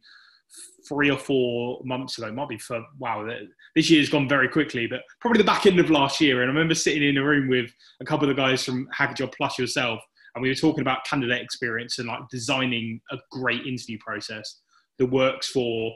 three 0.89 1.11
or 1.11 1.19
four 1.19 1.81
months 1.85 2.19
ago. 2.19 2.33
Might 2.33 2.49
be 2.49 2.59
for 2.59 2.85
wow, 2.99 3.29
this 3.75 3.91
year's 3.91 4.09
gone 4.09 4.29
very 4.29 4.49
quickly, 4.49 4.87
but 4.87 5.01
probably 5.21 5.39
the 5.39 5.45
back 5.45 5.67
end 5.67 5.79
of 5.81 5.91
last 5.91 6.21
year. 6.21 6.43
And 6.43 6.51
I 6.51 6.55
remember 6.55 6.75
sitting 6.75 7.03
in 7.03 7.17
a 7.17 7.25
room 7.25 7.49
with 7.49 7.71
a 8.01 8.05
couple 8.05 8.29
of 8.29 8.35
the 8.35 8.41
guys 8.41 8.65
from 8.65 8.89
Hackajob 8.97 9.35
Plus 9.35 9.59
yourself, 9.59 10.01
and 10.35 10.43
we 10.43 10.49
were 10.49 10.55
talking 10.55 10.83
about 10.83 11.05
candidate 11.05 11.43
experience 11.43 11.99
and 11.99 12.09
like 12.09 12.21
designing 12.31 13.01
a 13.11 13.19
great 13.31 13.67
interview 13.67 13.99
process 13.99 14.61
that 14.99 15.07
works 15.07 15.49
for 15.49 15.93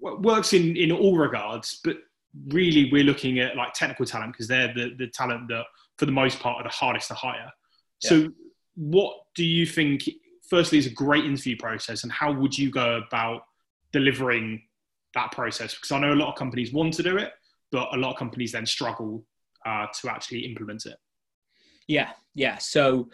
works 0.00 0.52
in 0.52 0.76
in 0.76 0.92
all 0.92 1.16
regards, 1.16 1.80
but 1.84 1.96
really 2.48 2.90
we're 2.92 3.04
looking 3.04 3.38
at 3.40 3.56
like 3.56 3.72
technical 3.72 4.04
talent 4.04 4.32
because 4.32 4.48
they're 4.48 4.72
the, 4.74 4.94
the 4.98 5.08
talent 5.08 5.48
that 5.48 5.64
for 5.96 6.06
the 6.06 6.12
most 6.12 6.38
part 6.40 6.60
are 6.60 6.62
the 6.62 6.68
hardest 6.68 7.08
to 7.08 7.14
hire. 7.14 7.50
Yeah. 8.02 8.08
So 8.08 8.28
what 8.76 9.16
do 9.34 9.44
you 9.44 9.66
think 9.66 10.08
firstly 10.48 10.78
is 10.78 10.86
a 10.86 10.90
great 10.90 11.24
interview 11.24 11.56
process 11.56 12.04
and 12.04 12.12
how 12.12 12.32
would 12.32 12.56
you 12.56 12.70
go 12.70 13.02
about 13.06 13.42
delivering 13.92 14.62
that 15.14 15.32
process? 15.32 15.74
Because 15.74 15.92
I 15.92 15.98
know 15.98 16.12
a 16.12 16.14
lot 16.14 16.30
of 16.30 16.36
companies 16.36 16.72
want 16.72 16.94
to 16.94 17.02
do 17.02 17.16
it, 17.16 17.32
but 17.70 17.88
a 17.94 17.96
lot 17.96 18.12
of 18.12 18.16
companies 18.16 18.52
then 18.52 18.66
struggle 18.66 19.24
uh, 19.66 19.86
to 20.00 20.10
actually 20.10 20.40
implement 20.40 20.86
it. 20.86 20.96
Yeah, 21.86 22.10
yeah. 22.34 22.58
So 22.58 23.08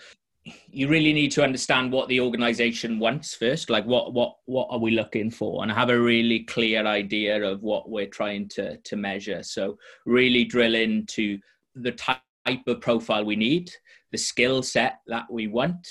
you 0.69 0.88
really 0.88 1.12
need 1.12 1.31
to 1.33 1.43
understand 1.43 1.90
what 1.90 2.09
the 2.09 2.21
organization 2.21 2.99
wants 2.99 3.35
first 3.35 3.71
like 3.71 3.85
what 3.87 4.12
what 4.12 4.37
what 4.45 4.69
are 4.71 4.78
we 4.78 4.90
looking 4.90 5.31
for 5.31 5.62
and 5.62 5.73
have 5.73 5.88
a 5.88 5.99
really 5.99 6.40
clear 6.40 6.87
idea 6.87 7.43
of 7.43 7.62
what 7.62 7.88
we're 7.88 8.07
trying 8.07 8.47
to 8.47 8.76
to 8.78 8.97
measure 8.97 9.43
so 9.43 9.78
really 10.04 10.45
drill 10.45 10.75
into 10.75 11.38
the 11.76 11.93
type 11.93 12.21
of 12.66 12.81
profile 12.81 13.25
we 13.25 13.37
need 13.37 13.71
the 14.12 14.19
skill 14.19 14.62
set 14.62 14.99
that 15.07 15.25
we 15.31 15.47
want 15.47 15.88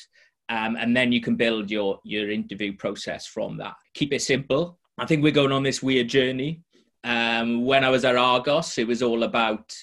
um, 0.53 0.75
and 0.75 0.95
then 0.95 1.11
you 1.11 1.21
can 1.21 1.35
build 1.35 1.71
your 1.71 1.99
your 2.03 2.29
interview 2.29 2.75
process 2.75 3.25
from 3.25 3.57
that 3.57 3.75
keep 3.93 4.13
it 4.13 4.21
simple 4.21 4.77
i 4.97 5.05
think 5.05 5.23
we're 5.23 5.39
going 5.41 5.51
on 5.51 5.63
this 5.63 5.81
weird 5.81 6.07
journey 6.07 6.61
um, 7.03 7.65
when 7.65 7.83
i 7.83 7.89
was 7.89 8.05
at 8.05 8.15
argos 8.15 8.77
it 8.77 8.87
was 8.87 9.01
all 9.01 9.23
about 9.23 9.73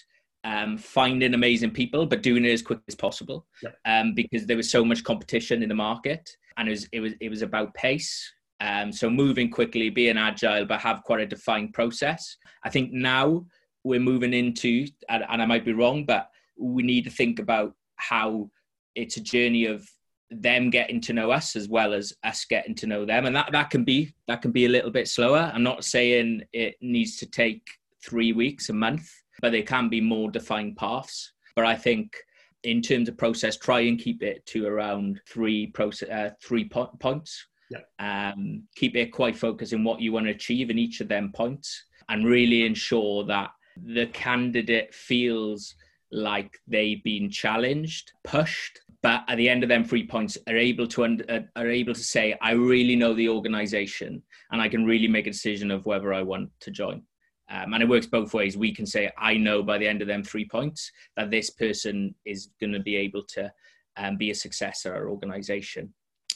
um, 0.45 0.79
finding 0.79 1.35
amazing 1.35 1.71
people, 1.71 2.07
but 2.07 2.23
doing 2.23 2.45
it 2.45 2.53
as 2.53 2.63
quick 2.63 2.81
as 2.89 2.95
possible 2.95 3.47
yep. 3.63 3.77
um, 3.85 4.15
because 4.15 4.47
there 4.47 4.57
was 4.57 4.71
so 4.71 4.85
much 4.85 5.05
competition 5.05 5.63
in 5.63 5.69
the 5.69 5.75
market, 5.75 6.31
and 6.57 6.69
it 6.69 6.73
was 6.73 6.89
it 6.93 7.01
was 7.01 7.13
it 7.21 7.29
was 7.29 7.43
about 7.43 7.75
pace. 7.75 8.33
Um, 8.61 8.93
so 8.93 9.09
moving 9.09 9.51
quickly, 9.51 9.89
being 9.89 10.19
agile, 10.19 10.67
but 10.67 10.81
have 10.81 11.03
quite 11.03 11.21
a 11.21 11.27
defined 11.27 11.73
process. 11.73 12.37
I 12.63 12.69
think 12.71 12.93
now 12.93 13.47
we're 13.85 14.01
moving 14.01 14.35
into, 14.35 14.87
and, 15.09 15.25
and 15.29 15.41
I 15.41 15.47
might 15.47 15.65
be 15.65 15.73
wrong, 15.73 16.05
but 16.05 16.29
we 16.59 16.83
need 16.83 17.05
to 17.05 17.11
think 17.11 17.39
about 17.39 17.75
how 17.97 18.51
it's 18.95 19.17
a 19.17 19.23
journey 19.23 19.65
of 19.65 19.89
them 20.31 20.71
getting 20.71 21.01
to 21.01 21.13
know 21.13 21.31
us 21.31 21.57
as 21.57 21.69
well 21.69 21.93
as 21.93 22.13
us 22.23 22.45
getting 22.45 22.75
to 22.75 22.87
know 22.87 23.05
them 23.05 23.27
and 23.27 23.35
that 23.35 23.51
that 23.51 23.69
can 23.69 23.83
be 23.83 24.15
that 24.29 24.41
can 24.41 24.53
be 24.53 24.65
a 24.65 24.69
little 24.69 24.91
bit 24.91 25.09
slower 25.09 25.51
i'm 25.53 25.63
not 25.63 25.85
saying 25.85 26.41
it 26.53 26.77
needs 26.81 27.17
to 27.17 27.27
take 27.27 27.67
3 28.03 28.33
weeks 28.33 28.69
a 28.69 28.73
month 28.73 29.11
but 29.41 29.53
there 29.53 29.63
can 29.63 29.89
be 29.89 30.01
more 30.01 30.31
defined 30.31 30.77
paths. 30.77 31.33
But 31.57 31.67
I 31.67 31.75
think 31.75 32.17
in 32.63 32.83
terms 32.83 33.09
of 33.09 33.17
process, 33.17 33.57
try 33.57 33.81
and 33.81 33.99
keep 33.99 34.23
it 34.23 34.45
to 34.47 34.67
around 34.67 35.21
three 35.29 35.69
process, 35.69 36.09
uh, 36.11 36.31
three 36.43 36.69
po- 36.69 36.95
points. 37.01 37.47
Yeah. 37.71 38.33
Um, 38.33 38.65
keep 38.75 38.97
it 38.97 39.13
quite 39.13 39.37
focused 39.37 39.73
in 39.73 39.85
what 39.85 40.01
you 40.01 40.13
want 40.13 40.27
to 40.27 40.33
achieve 40.33 40.71
in 40.71 40.79
each 40.79 41.01
of 41.01 41.09
them 41.09 41.33
points, 41.35 41.85
and 42.09 42.27
really 42.27 42.67
ensure 42.67 43.25
that 43.25 43.51
the 43.83 44.07
candidate 44.09 44.93
feels 44.93 45.75
like 46.13 46.59
they've 46.67 47.03
been 47.05 47.31
challenged, 47.31 48.13
pushed, 48.25 48.81
but 49.03 49.25
at 49.29 49.37
the 49.37 49.49
end 49.49 49.63
of 49.63 49.69
them 49.69 49.85
three 49.85 50.07
points 50.07 50.37
are 50.49 50.57
able 50.57 50.87
to 50.89 51.05
uh, 51.05 51.41
are 51.57 51.71
able 51.71 51.95
to 51.95 52.05
say, 52.05 52.37
I 52.43 52.53
really 52.53 52.97
know 52.97 53.15
the 53.15 53.29
organization, 53.29 54.23
and 54.51 54.61
I 54.61 54.69
can 54.69 54.85
really 54.85 55.09
make 55.09 55.27
a 55.27 55.33
decision 55.33 55.71
of 55.71 55.87
whether 55.87 56.13
I 56.13 56.23
want 56.23 56.51
to 56.61 56.71
join. 56.71 57.03
Um, 57.51 57.75
and 57.75 57.83
it 57.83 57.89
works 57.89 58.07
both 58.07 58.33
ways. 58.33 58.57
We 58.57 58.73
can 58.73 58.87
say, 58.87 59.11
I 59.19 59.35
know 59.35 59.63
by 59.63 59.79
the 59.79 59.89
end 59.89 60.03
of 60.03 60.09
them 60.09 60.23
three 60.23 60.47
points 60.49 60.91
that 61.17 61.31
this 61.31 61.51
person 61.51 62.15
is 62.25 62.51
going 62.61 62.73
to 62.73 62.81
be 62.81 62.95
able 62.97 63.25
to 63.35 63.53
um, 63.97 64.17
be 64.17 64.31
a 64.31 64.35
success 64.35 64.87
at 64.87 64.93
our 64.93 65.09
organization. 65.09 65.93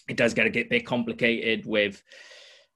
It 0.08 0.16
does 0.16 0.34
get 0.34 0.46
a 0.46 0.64
bit 0.64 0.84
complicated 0.84 1.64
with 1.66 2.02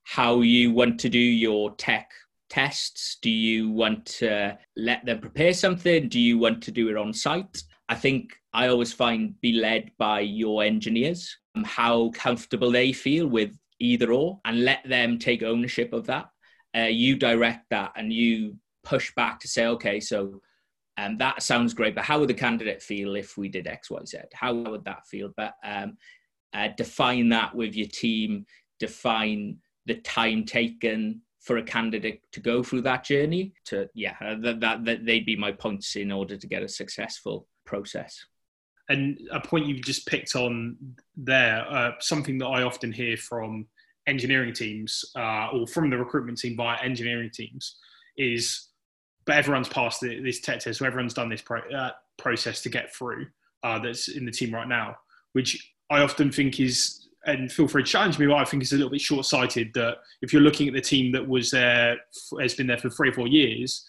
how 0.04 0.40
you 0.40 0.72
want 0.72 1.00
to 1.00 1.08
do 1.08 1.18
your 1.18 1.74
tech 1.74 2.10
tests. 2.48 3.18
Do 3.22 3.30
you 3.30 3.70
want 3.70 4.06
to 4.06 4.58
let 4.76 5.04
them 5.04 5.20
prepare 5.20 5.52
something? 5.52 6.08
Do 6.08 6.20
you 6.20 6.38
want 6.38 6.62
to 6.64 6.70
do 6.70 6.88
it 6.88 6.96
on 6.96 7.12
site? 7.12 7.62
I 7.88 7.94
think 7.94 8.34
I 8.52 8.68
always 8.68 8.92
find 8.92 9.40
be 9.40 9.52
led 9.52 9.90
by 9.98 10.20
your 10.20 10.62
engineers, 10.62 11.36
um, 11.54 11.64
how 11.64 12.10
comfortable 12.10 12.70
they 12.70 12.92
feel 12.92 13.26
with 13.26 13.56
either 13.80 14.12
or, 14.12 14.40
and 14.44 14.64
let 14.64 14.86
them 14.88 15.18
take 15.18 15.42
ownership 15.42 15.92
of 15.92 16.06
that 16.06 16.28
uh, 16.76 16.82
you 16.82 17.16
direct 17.16 17.68
that 17.70 17.92
and 17.96 18.12
you 18.12 18.56
push 18.84 19.14
back 19.14 19.40
to 19.40 19.48
say, 19.48 19.66
okay, 19.66 20.00
so 20.00 20.40
um, 20.96 21.16
that 21.18 21.42
sounds 21.42 21.74
great, 21.74 21.94
but 21.94 22.04
how 22.04 22.18
would 22.18 22.28
the 22.28 22.34
candidate 22.34 22.82
feel 22.82 23.14
if 23.14 23.36
we 23.36 23.48
did 23.48 23.66
X, 23.66 23.90
Y, 23.90 24.00
Z? 24.04 24.18
How 24.32 24.52
would 24.52 24.84
that 24.84 25.06
feel? 25.06 25.30
But 25.36 25.54
um, 25.64 25.96
uh, 26.52 26.68
define 26.76 27.28
that 27.30 27.54
with 27.54 27.74
your 27.74 27.86
team, 27.86 28.46
define 28.80 29.58
the 29.86 29.94
time 29.94 30.44
taken 30.44 31.22
for 31.40 31.58
a 31.58 31.62
candidate 31.62 32.20
to 32.32 32.40
go 32.40 32.62
through 32.62 32.82
that 32.82 33.04
journey. 33.04 33.52
To 33.66 33.88
yeah, 33.94 34.16
uh, 34.20 34.36
that, 34.40 34.60
that, 34.60 34.84
that 34.84 35.06
they'd 35.06 35.26
be 35.26 35.36
my 35.36 35.52
points 35.52 35.96
in 35.96 36.12
order 36.12 36.36
to 36.36 36.46
get 36.46 36.62
a 36.62 36.68
successful 36.68 37.46
process. 37.64 38.18
And 38.88 39.18
a 39.30 39.40
point 39.40 39.66
you've 39.66 39.84
just 39.84 40.06
picked 40.06 40.34
on 40.34 40.76
there, 41.16 41.66
uh, 41.68 41.92
something 42.00 42.38
that 42.38 42.46
I 42.46 42.62
often 42.62 42.90
hear 42.90 43.18
from 43.18 43.66
engineering 44.08 44.54
teams 44.54 45.04
uh, 45.16 45.48
or 45.52 45.66
from 45.66 45.90
the 45.90 45.98
recruitment 45.98 46.38
team 46.38 46.56
via 46.56 46.82
engineering 46.82 47.30
teams 47.32 47.76
is 48.16 48.68
but 49.26 49.36
everyone's 49.36 49.68
passed 49.68 50.00
the, 50.00 50.20
this 50.20 50.40
tech 50.40 50.60
test 50.60 50.78
so 50.78 50.86
everyone's 50.86 51.14
done 51.14 51.28
this 51.28 51.42
pro, 51.42 51.60
uh, 51.70 51.90
process 52.16 52.62
to 52.62 52.70
get 52.70 52.92
through 52.94 53.26
uh, 53.62 53.78
that's 53.78 54.08
in 54.08 54.24
the 54.24 54.32
team 54.32 54.52
right 54.52 54.66
now 54.66 54.96
which 55.34 55.72
i 55.90 56.00
often 56.00 56.32
think 56.32 56.58
is 56.58 57.07
and 57.26 57.50
feel 57.50 57.68
free 57.68 57.82
to 57.82 57.90
challenge 57.90 58.18
me 58.18 58.26
but 58.26 58.36
i 58.36 58.44
think 58.44 58.62
is 58.62 58.72
a 58.72 58.76
little 58.76 58.90
bit 58.90 59.00
short-sighted 59.00 59.72
that 59.74 59.96
if 60.22 60.32
you're 60.32 60.42
looking 60.42 60.68
at 60.68 60.74
the 60.74 60.80
team 60.80 61.12
that 61.12 61.26
was 61.26 61.50
there 61.50 61.96
has 62.40 62.54
been 62.54 62.66
there 62.66 62.78
for 62.78 62.90
three 62.90 63.08
or 63.08 63.12
four 63.12 63.28
years 63.28 63.88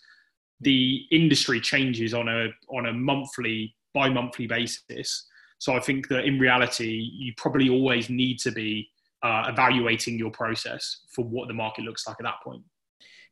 the 0.61 1.01
industry 1.11 1.59
changes 1.59 2.13
on 2.13 2.27
a 2.27 2.47
on 2.69 2.87
a 2.87 2.93
monthly 2.93 3.75
bi-monthly 3.93 4.47
basis 4.47 5.27
so 5.57 5.75
i 5.75 5.79
think 5.79 6.07
that 6.07 6.25
in 6.25 6.39
reality 6.39 7.09
you 7.13 7.33
probably 7.37 7.69
always 7.69 8.09
need 8.09 8.39
to 8.39 8.51
be 8.51 8.89
uh, 9.21 9.45
evaluating 9.47 10.17
your 10.17 10.31
process 10.31 11.01
for 11.13 11.25
what 11.25 11.47
the 11.47 11.53
market 11.53 11.83
looks 11.83 12.07
like 12.07 12.17
at 12.19 12.23
that 12.23 12.41
point. 12.43 12.63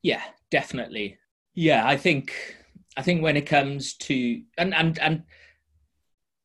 Yeah, 0.04 0.22
definitely. 0.52 1.18
Yeah, 1.54 1.88
I 1.88 1.98
think 1.98 2.34
I 2.96 3.02
think 3.02 3.24
when 3.24 3.38
it 3.38 3.46
comes 3.46 3.96
to 3.96 4.42
and 4.58 4.74
and 4.74 5.00
and 5.00 5.24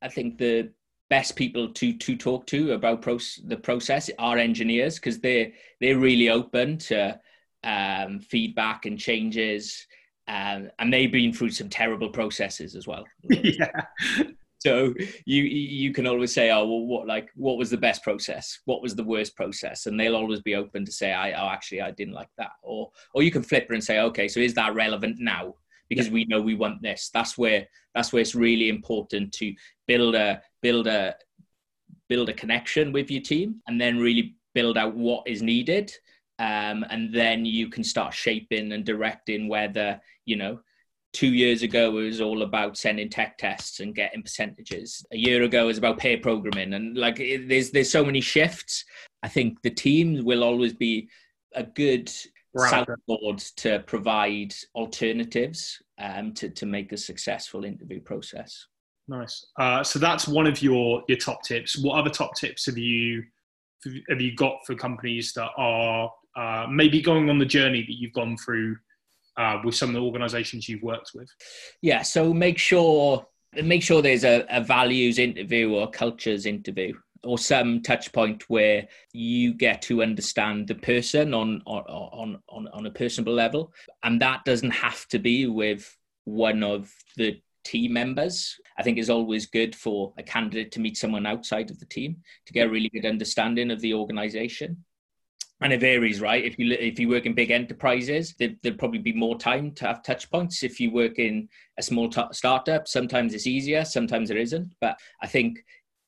I 0.01 0.09
think 0.09 0.39
the 0.39 0.71
best 1.13 1.37
people 1.37 1.69
to 1.69 1.93
to 1.99 2.17
talk 2.17 2.47
to 2.47 2.73
about 2.73 3.03
the 3.45 3.61
process 3.63 4.09
are 4.19 4.39
engineers 4.39 4.95
because 4.95 5.19
they're 5.21 5.53
they're 5.79 5.99
really 5.99 6.31
open 6.31 6.79
to 6.79 7.21
um, 7.65 8.19
feedback 8.19 8.87
and 8.87 8.99
changes. 8.99 9.87
Um, 10.27 10.71
and 10.79 10.91
they've 10.91 11.13
been 11.13 11.35
through 11.35 11.51
some 11.51 11.69
terrible 11.69 12.09
processes 12.09 12.75
as 12.75 12.87
well. 12.87 13.05
yeah, 13.25 13.83
so 14.59 14.95
you 15.27 15.43
you 15.43 15.93
can 15.93 16.07
always 16.07 16.33
say 16.33 16.51
oh 16.51 16.65
well 16.65 16.87
what 16.87 17.07
like 17.07 17.29
what 17.35 17.59
was 17.59 17.69
the 17.69 17.85
best 17.89 18.03
process 18.03 18.61
what 18.65 18.81
was 18.81 18.95
the 18.95 19.05
worst 19.05 19.37
process 19.37 19.87
and 19.87 19.99
they'll 19.99 20.17
always 20.17 20.41
be 20.41 20.55
open 20.55 20.85
to 20.85 20.93
say 20.93 21.13
i 21.13 21.33
oh 21.33 21.49
actually 21.49 21.81
i 21.81 21.91
didn't 21.91 22.15
like 22.15 22.33
that 22.39 22.53
or 22.63 22.91
or 23.13 23.25
you 23.25 23.33
can 23.33 23.43
flip 23.43 23.67
it 23.69 23.75
and 23.75 23.83
say 23.83 23.99
okay 23.99 24.29
so 24.29 24.39
is 24.39 24.55
that 24.55 24.75
relevant 24.75 25.17
now 25.19 25.53
because 25.89 26.07
yeah. 26.07 26.13
we 26.13 26.25
know 26.27 26.41
we 26.41 26.55
want 26.55 26.81
this 26.81 27.11
that's 27.13 27.37
where 27.37 27.67
that's 27.95 28.13
where 28.13 28.23
it's 28.23 28.37
really 28.37 28.69
important 28.69 29.33
to 29.33 29.53
build 29.89 30.15
a 30.15 30.41
build 30.63 30.87
a 30.87 31.15
build 32.09 32.29
a 32.29 32.33
connection 32.33 32.93
with 32.93 33.11
your 33.11 33.23
team 33.23 33.61
and 33.67 33.81
then 33.81 33.99
really 33.99 34.37
build 34.55 34.77
out 34.77 34.95
what 34.95 35.27
is 35.27 35.43
needed 35.43 35.93
um, 36.39 36.85
and 36.91 37.13
then 37.13 37.45
you 37.45 37.69
can 37.69 37.85
start 37.85 38.15
shaping 38.15 38.73
and 38.73 38.85
directing 38.85 39.49
whether 39.49 40.01
you 40.25 40.37
know 40.37 40.61
two 41.13 41.33
years 41.33 41.63
ago 41.63 41.99
it 41.99 42.05
was 42.05 42.21
all 42.21 42.43
about 42.43 42.77
sending 42.77 43.09
tech 43.09 43.37
tests 43.37 43.81
and 43.81 43.95
getting 43.95 44.23
percentages. 44.23 45.05
A 45.13 45.17
year 45.17 45.43
ago 45.43 45.65
it 45.65 45.67
was 45.67 45.79
about 45.79 45.99
pair 45.99 46.19
programming 46.19 46.75
and 46.75 46.97
like 46.97 47.21
it, 47.21 47.49
there's 47.49 47.71
there's 47.71 47.91
so 47.91 48.05
many 48.05 48.21
shifts. 48.21 48.85
I 49.23 49.29
think 49.29 49.61
the 49.63 49.71
teams 49.71 50.23
will 50.23 50.43
always 50.43 50.73
be 50.73 51.09
a 51.55 51.63
good 51.63 52.11
soundboard 52.57 53.55
to 53.57 53.81
provide 53.87 54.55
alternatives 54.75 55.83
um, 55.99 56.33
to, 56.35 56.49
to 56.51 56.67
make 56.67 56.93
a 56.93 56.97
successful 56.97 57.65
interview 57.65 58.01
process. 58.01 58.67
Nice. 59.09 59.47
Uh, 59.59 59.83
so 59.83 59.99
that's 59.99 60.29
one 60.29 60.47
of 60.47 60.63
your 60.63 61.03
your 61.09 61.19
top 61.19 61.43
tips. 61.43 61.77
What 61.79 61.99
other 61.99 62.11
top 62.11 62.35
tips 62.37 62.67
have 62.67 62.79
you 62.79 63.25
have 64.09 64.21
you 64.21 64.35
got 64.37 64.59
for 64.65 64.75
companies 64.75 65.33
that 65.33 65.51
are 65.57 66.11
uh, 66.37 66.67
maybe 66.71 67.03
going 67.03 67.29
on 67.29 67.39
the 67.39 67.45
journey 67.45 67.83
that 67.83 67.99
you've 67.99 68.13
gone 68.13 68.37
through 68.37 68.77
uh, 69.37 69.59
with 69.65 69.75
some 69.75 69.89
of 69.89 69.95
the 69.95 70.01
organisations 70.01 70.69
you've 70.69 70.83
worked 70.83 71.13
with? 71.15 71.29
Yeah. 71.81 72.03
So 72.03 72.33
make 72.33 72.59
sure 72.59 73.27
make 73.63 73.83
sure 73.83 74.01
there's 74.01 74.25
a, 74.25 74.47
a 74.51 74.63
values 74.63 75.19
interview 75.19 75.75
or 75.75 75.91
cultures 75.91 76.47
interview 76.47 76.95
or 77.25 77.39
some 77.39 77.83
touch 77.83 78.13
point 78.13 78.45
where 78.49 78.87
you 79.13 79.55
get 79.55 79.83
to 79.83 80.03
understand 80.03 80.67
the 80.67 80.75
person 80.75 81.35
on 81.35 81.63
on 81.67 82.39
on 82.49 82.69
on 82.69 82.87
a 82.87 82.91
personal 82.91 83.33
level 83.35 83.73
and 84.03 84.21
that 84.21 84.45
doesn't 84.45 84.71
have 84.71 85.07
to 85.09 85.19
be 85.19 85.47
with 85.47 85.97
one 86.25 86.63
of 86.63 86.91
the 87.17 87.41
team 87.65 87.93
members. 87.93 88.59
I 88.79 88.83
think 88.83 88.99
is 88.99 89.11
always 89.11 89.47
good 89.47 89.75
for 89.75 90.13
a 90.19 90.23
candidate 90.23 90.73
to 90.73 90.81
meet 90.81 90.97
someone 90.97 91.27
outside 91.27 91.71
of 91.71 91.79
the 91.79 91.87
team 91.87 92.17
to 92.47 92.53
get 92.53 92.67
a 92.67 92.71
really 92.71 92.89
good 92.89 93.07
understanding 93.07 93.71
of 93.71 93.81
the 93.81 93.95
organization. 93.95 94.85
And 95.61 95.73
it 95.73 95.81
varies, 95.81 96.21
right? 96.21 96.45
If 96.45 96.59
you 96.59 96.73
if 96.73 96.99
you 96.99 97.09
work 97.09 97.25
in 97.25 97.35
big 97.35 97.53
enterprises, 97.53 98.35
there, 98.39 98.51
would 98.65 98.79
probably 98.79 98.99
be 98.99 99.13
more 99.13 99.39
time 99.39 99.71
to 99.73 99.87
have 99.87 100.03
touch 100.03 100.29
points. 100.31 100.65
If 100.65 100.81
you 100.81 100.91
work 100.91 101.21
in 101.21 101.49
a 101.79 101.83
small 101.83 102.09
t- 102.09 102.23
startup, 102.33 102.89
sometimes 102.89 103.33
it's 103.33 103.47
easier, 103.47 103.85
sometimes 103.85 104.31
it 104.31 104.37
isn't. 104.39 104.75
But 104.81 104.99
I 105.23 105.29
think 105.29 105.65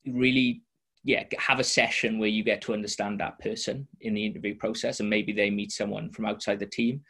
really 0.07 0.63
yeah, 1.05 1.25
have 1.39 1.61
a 1.61 1.65
session 1.65 2.19
where 2.19 2.31
you 2.31 2.43
get 2.43 2.63
to 2.63 2.73
understand 2.73 3.21
that 3.21 3.39
person 3.39 3.87
in 4.01 4.15
the 4.15 4.25
interview 4.25 4.57
process, 4.57 5.01
and 5.01 5.09
maybe 5.09 5.33
they 5.33 5.51
meet 5.51 5.71
someone 5.71 6.11
from 6.11 6.25
outside 6.25 6.59
the 6.59 6.67
team. 6.67 7.03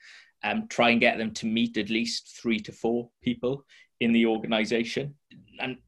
Um, 0.42 0.66
try 0.68 0.90
and 0.90 1.00
get 1.00 1.16
them 1.16 1.32
to 1.34 1.46
meet 1.46 1.78
at 1.78 1.88
least 1.88 2.38
three 2.42 2.58
to 2.60 2.72
four 2.72 3.08
people 3.22 3.64
in 4.04 4.12
the 4.12 4.24
organization. 4.26 5.14
And 5.60 5.78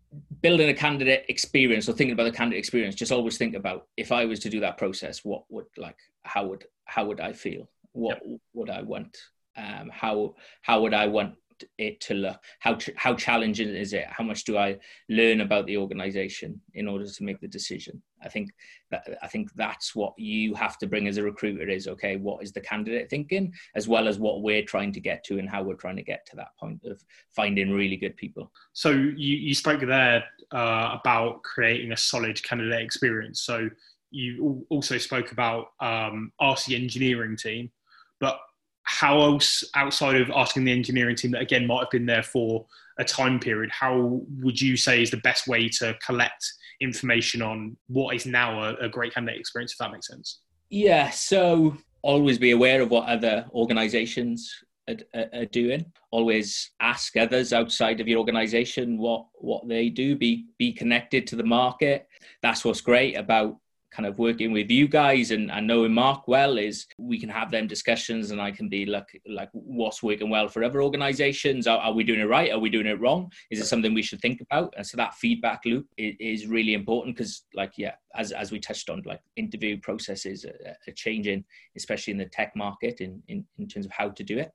building 0.43 0.69
a 0.69 0.75
candidate 0.75 1.25
experience 1.29 1.89
or 1.89 1.93
thinking 1.93 2.13
about 2.13 2.25
the 2.31 2.39
candidate 2.41 2.59
experience 2.59 2.95
just 2.95 3.13
always 3.13 3.37
think 3.37 3.55
about 3.55 3.89
if 3.99 4.11
i 4.13 4.25
was 4.25 4.39
to 4.39 4.49
do 4.49 4.61
that 4.61 4.79
process 4.79 5.23
what 5.25 5.43
would 5.51 5.67
like 5.77 5.99
how 6.25 6.47
would 6.47 6.65
how 6.87 7.05
would 7.05 7.21
i 7.21 7.33
feel? 7.33 7.69
What 7.93 8.21
yep. 8.25 8.41
would 8.55 8.71
i 8.71 8.83
want? 8.83 9.17
Um, 9.57 9.91
how 9.93 10.35
how 10.63 10.81
would 10.83 10.95
i 10.95 11.07
want 11.07 11.35
it 11.79 12.01
to 12.03 12.15
look? 12.15 12.39
How 12.61 12.79
how 12.97 13.15
challenging 13.15 13.69
is 13.69 13.93
it? 13.93 14.07
How 14.09 14.25
much 14.25 14.45
do 14.45 14.57
i 14.59 14.79
learn 15.09 15.41
about 15.41 15.67
the 15.67 15.77
organization 15.77 16.61
in 16.75 16.89
order 16.89 17.07
to 17.07 17.25
make 17.25 17.41
the 17.41 17.49
decision? 17.49 18.03
I 18.23 18.29
think 18.29 18.51
that 18.91 19.07
i 19.23 19.29
think 19.29 19.53
that's 19.55 19.95
what 19.95 20.15
you 20.19 20.55
have 20.55 20.79
to 20.79 20.87
bring 20.87 21.07
as 21.07 21.17
a 21.17 21.23
recruiter 21.23 21.69
is 21.69 21.87
okay 21.87 22.17
what 22.17 22.43
is 22.43 22.53
the 22.53 22.61
candidate 22.61 23.11
thinking 23.11 23.53
as 23.75 23.89
well 23.89 24.09
as 24.09 24.19
what 24.19 24.43
we're 24.43 24.65
trying 24.65 24.93
to 24.93 25.01
get 25.01 25.23
to 25.25 25.39
and 25.39 25.49
how 25.49 25.63
we're 25.63 25.75
trying 25.75 25.97
to 25.97 26.03
get 26.03 26.25
to 26.27 26.37
that 26.37 26.57
point 26.59 26.81
of 26.85 27.03
finding 27.35 27.73
really 27.73 27.97
good 27.97 28.17
people. 28.17 28.51
So 28.73 28.91
you, 28.91 29.37
you 29.37 29.55
spoke 29.55 29.81
there 29.81 30.25
uh, 30.53 30.99
about 31.01 31.43
creating 31.43 31.93
a 31.93 31.97
solid 31.97 32.43
candidate 32.43 32.81
experience. 32.81 33.41
So 33.43 33.69
you 34.11 34.65
also 34.71 34.99
spoke 34.99 35.33
about 35.33 35.69
um, 35.81 36.33
rc 36.41 36.75
engineering 36.75 37.37
team 37.37 37.71
but 38.21 38.39
how 38.87 39.21
else 39.21 39.63
outside 39.75 40.21
of 40.21 40.31
asking 40.31 40.65
the 40.65 40.73
engineering 40.73 41.17
team 41.17 41.33
that 41.33 41.43
again 41.43 41.67
might 41.67 41.81
have 41.81 41.91
been 41.91 42.07
there 42.07 42.23
for 42.23 42.65
a 42.99 43.05
time 43.05 43.39
period 43.39 43.71
how 43.71 44.21
would 44.41 44.61
you 44.61 44.77
say 44.77 45.03
is 45.03 45.11
the 45.11 45.17
best 45.19 45.47
way 45.47 45.69
to 45.69 45.95
collect 46.05 46.45
information 46.81 47.43
on 47.43 47.77
what 47.89 48.15
is 48.15 48.27
now 48.27 48.63
a, 48.63 48.75
a 48.77 48.89
great 48.89 49.13
candidate 49.13 49.41
experience 49.41 49.73
if 49.73 49.79
that 49.79 49.93
makes 49.93 50.07
sense? 50.07 50.41
Yeah 50.71 51.11
so 51.11 51.77
always 52.03 52.39
be 52.39 52.53
aware 52.53 52.81
of 52.81 52.91
what 52.91 53.09
other 53.09 53.47
organizations 53.53 54.53
are, 54.89 55.29
are, 55.33 55.47
doing. 55.47 55.85
Always 56.11 56.71
ask 56.81 57.17
others 57.17 57.53
outside 57.53 58.01
of 58.01 58.07
your 58.07 58.19
organization 58.19 58.99
what 58.99 59.27
what 59.35 59.67
they 59.69 59.89
do. 59.89 60.15
Be 60.17 60.47
be 60.59 60.73
connected 60.73 61.27
to 61.27 61.37
the 61.37 61.45
market. 61.45 62.09
That's 62.43 62.65
what's 62.65 62.81
great 62.81 63.15
about 63.17 63.57
kind 63.93 64.07
of 64.07 64.19
working 64.19 64.53
with 64.53 64.71
you 64.71 64.89
guys 64.89 65.31
and, 65.31 65.51
and 65.51 65.67
knowing 65.67 65.95
Mark 65.95 66.29
well 66.29 66.59
is 66.59 66.87
we 66.99 67.19
can 67.19 67.29
have 67.29 67.51
them 67.51 67.67
discussions 67.67 68.31
and 68.31 68.41
I 68.41 68.51
can 68.51 68.69
be 68.69 68.85
like 68.85 69.21
like 69.27 69.49
what's 69.53 70.03
working 70.03 70.29
well 70.29 70.49
for 70.49 70.65
other 70.65 70.83
organizations. 70.83 71.67
Are, 71.67 71.79
are 71.79 71.93
we 71.93 72.05
doing 72.05 72.21
it 72.21 72.29
right? 72.29 72.53
Are 72.53 72.59
we 72.59 72.69
doing 72.69 72.87
it 72.87 73.01
wrong? 73.01 73.31
Is 73.51 73.61
it 73.61 73.67
something 73.67 73.95
we 73.95 74.03
should 74.03 74.21
think 74.21 74.41
about? 74.41 74.75
And 74.77 74.87
so 74.87 74.97
that 74.97 75.15
feedback 75.15 75.61
loop 75.65 75.87
is, 75.97 76.15
is 76.21 76.47
really 76.47 76.75
important 76.75 77.17
because 77.17 77.45
like 77.55 77.73
yeah, 77.77 77.95
as 78.15 78.33
as 78.33 78.53
we 78.53 78.61
touched 78.61 78.91
on, 78.91 79.03
like 79.07 79.21
interview 79.37 79.79
processes 79.81 80.45
are, 80.45 80.77
are 80.87 80.95
changing, 80.95 81.45
especially 81.77 82.13
in 82.13 82.19
the 82.19 82.27
tech 82.27 82.55
market 82.57 83.01
in, 83.01 83.23
in, 83.29 83.45
in 83.59 83.69
terms 83.69 83.87
of 83.87 83.93
how 83.93 84.09
to 84.11 84.23
do 84.23 84.39
it. 84.39 84.53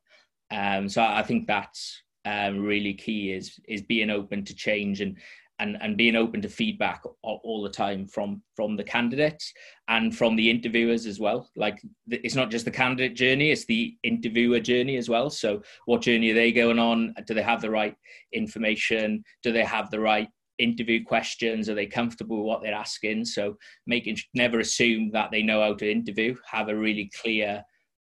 Um, 0.51 0.89
so 0.89 1.01
I 1.01 1.23
think 1.23 1.47
that's 1.47 2.03
um, 2.25 2.59
really 2.59 2.93
key 2.93 3.31
is 3.31 3.59
is 3.67 3.81
being 3.81 4.09
open 4.09 4.45
to 4.45 4.55
change 4.55 5.01
and 5.01 5.17
and, 5.61 5.77
and 5.79 5.95
being 5.95 6.15
open 6.15 6.41
to 6.41 6.49
feedback 6.49 7.03
all, 7.21 7.39
all, 7.43 7.61
the 7.61 7.69
time 7.69 8.07
from 8.07 8.41
from 8.55 8.75
the 8.75 8.83
candidates 8.83 9.53
and 9.87 10.17
from 10.17 10.35
the 10.35 10.49
interviewers 10.49 11.05
as 11.05 11.19
well. 11.19 11.49
Like 11.55 11.79
it's 12.09 12.35
not 12.35 12.49
just 12.49 12.65
the 12.65 12.71
candidate 12.71 13.15
journey 13.15 13.51
it's 13.51 13.65
the 13.65 13.95
interviewer 14.03 14.59
journey 14.59 14.97
as 14.97 15.07
well. 15.07 15.29
So 15.29 15.61
what 15.85 16.01
journey 16.01 16.31
are 16.31 16.35
they 16.35 16.51
going 16.51 16.79
on? 16.79 17.13
Do 17.27 17.33
they 17.33 17.43
have 17.43 17.61
the 17.61 17.69
right 17.69 17.95
information? 18.33 19.23
Do 19.43 19.51
they 19.51 19.63
have 19.63 19.91
the 19.91 19.99
right 19.99 20.27
interview 20.57 21.03
questions? 21.03 21.69
Are 21.69 21.75
they 21.75 21.85
comfortable 21.85 22.37
with 22.37 22.47
what 22.47 22.63
they're 22.63 22.73
asking? 22.73 23.25
So 23.25 23.55
making 23.85 24.17
never 24.33 24.59
assume 24.59 25.11
that 25.11 25.29
they 25.31 25.43
know 25.43 25.61
how 25.61 25.75
to 25.75 25.91
interview. 25.91 26.35
Have 26.49 26.69
a 26.69 26.75
really 26.75 27.11
clear 27.21 27.63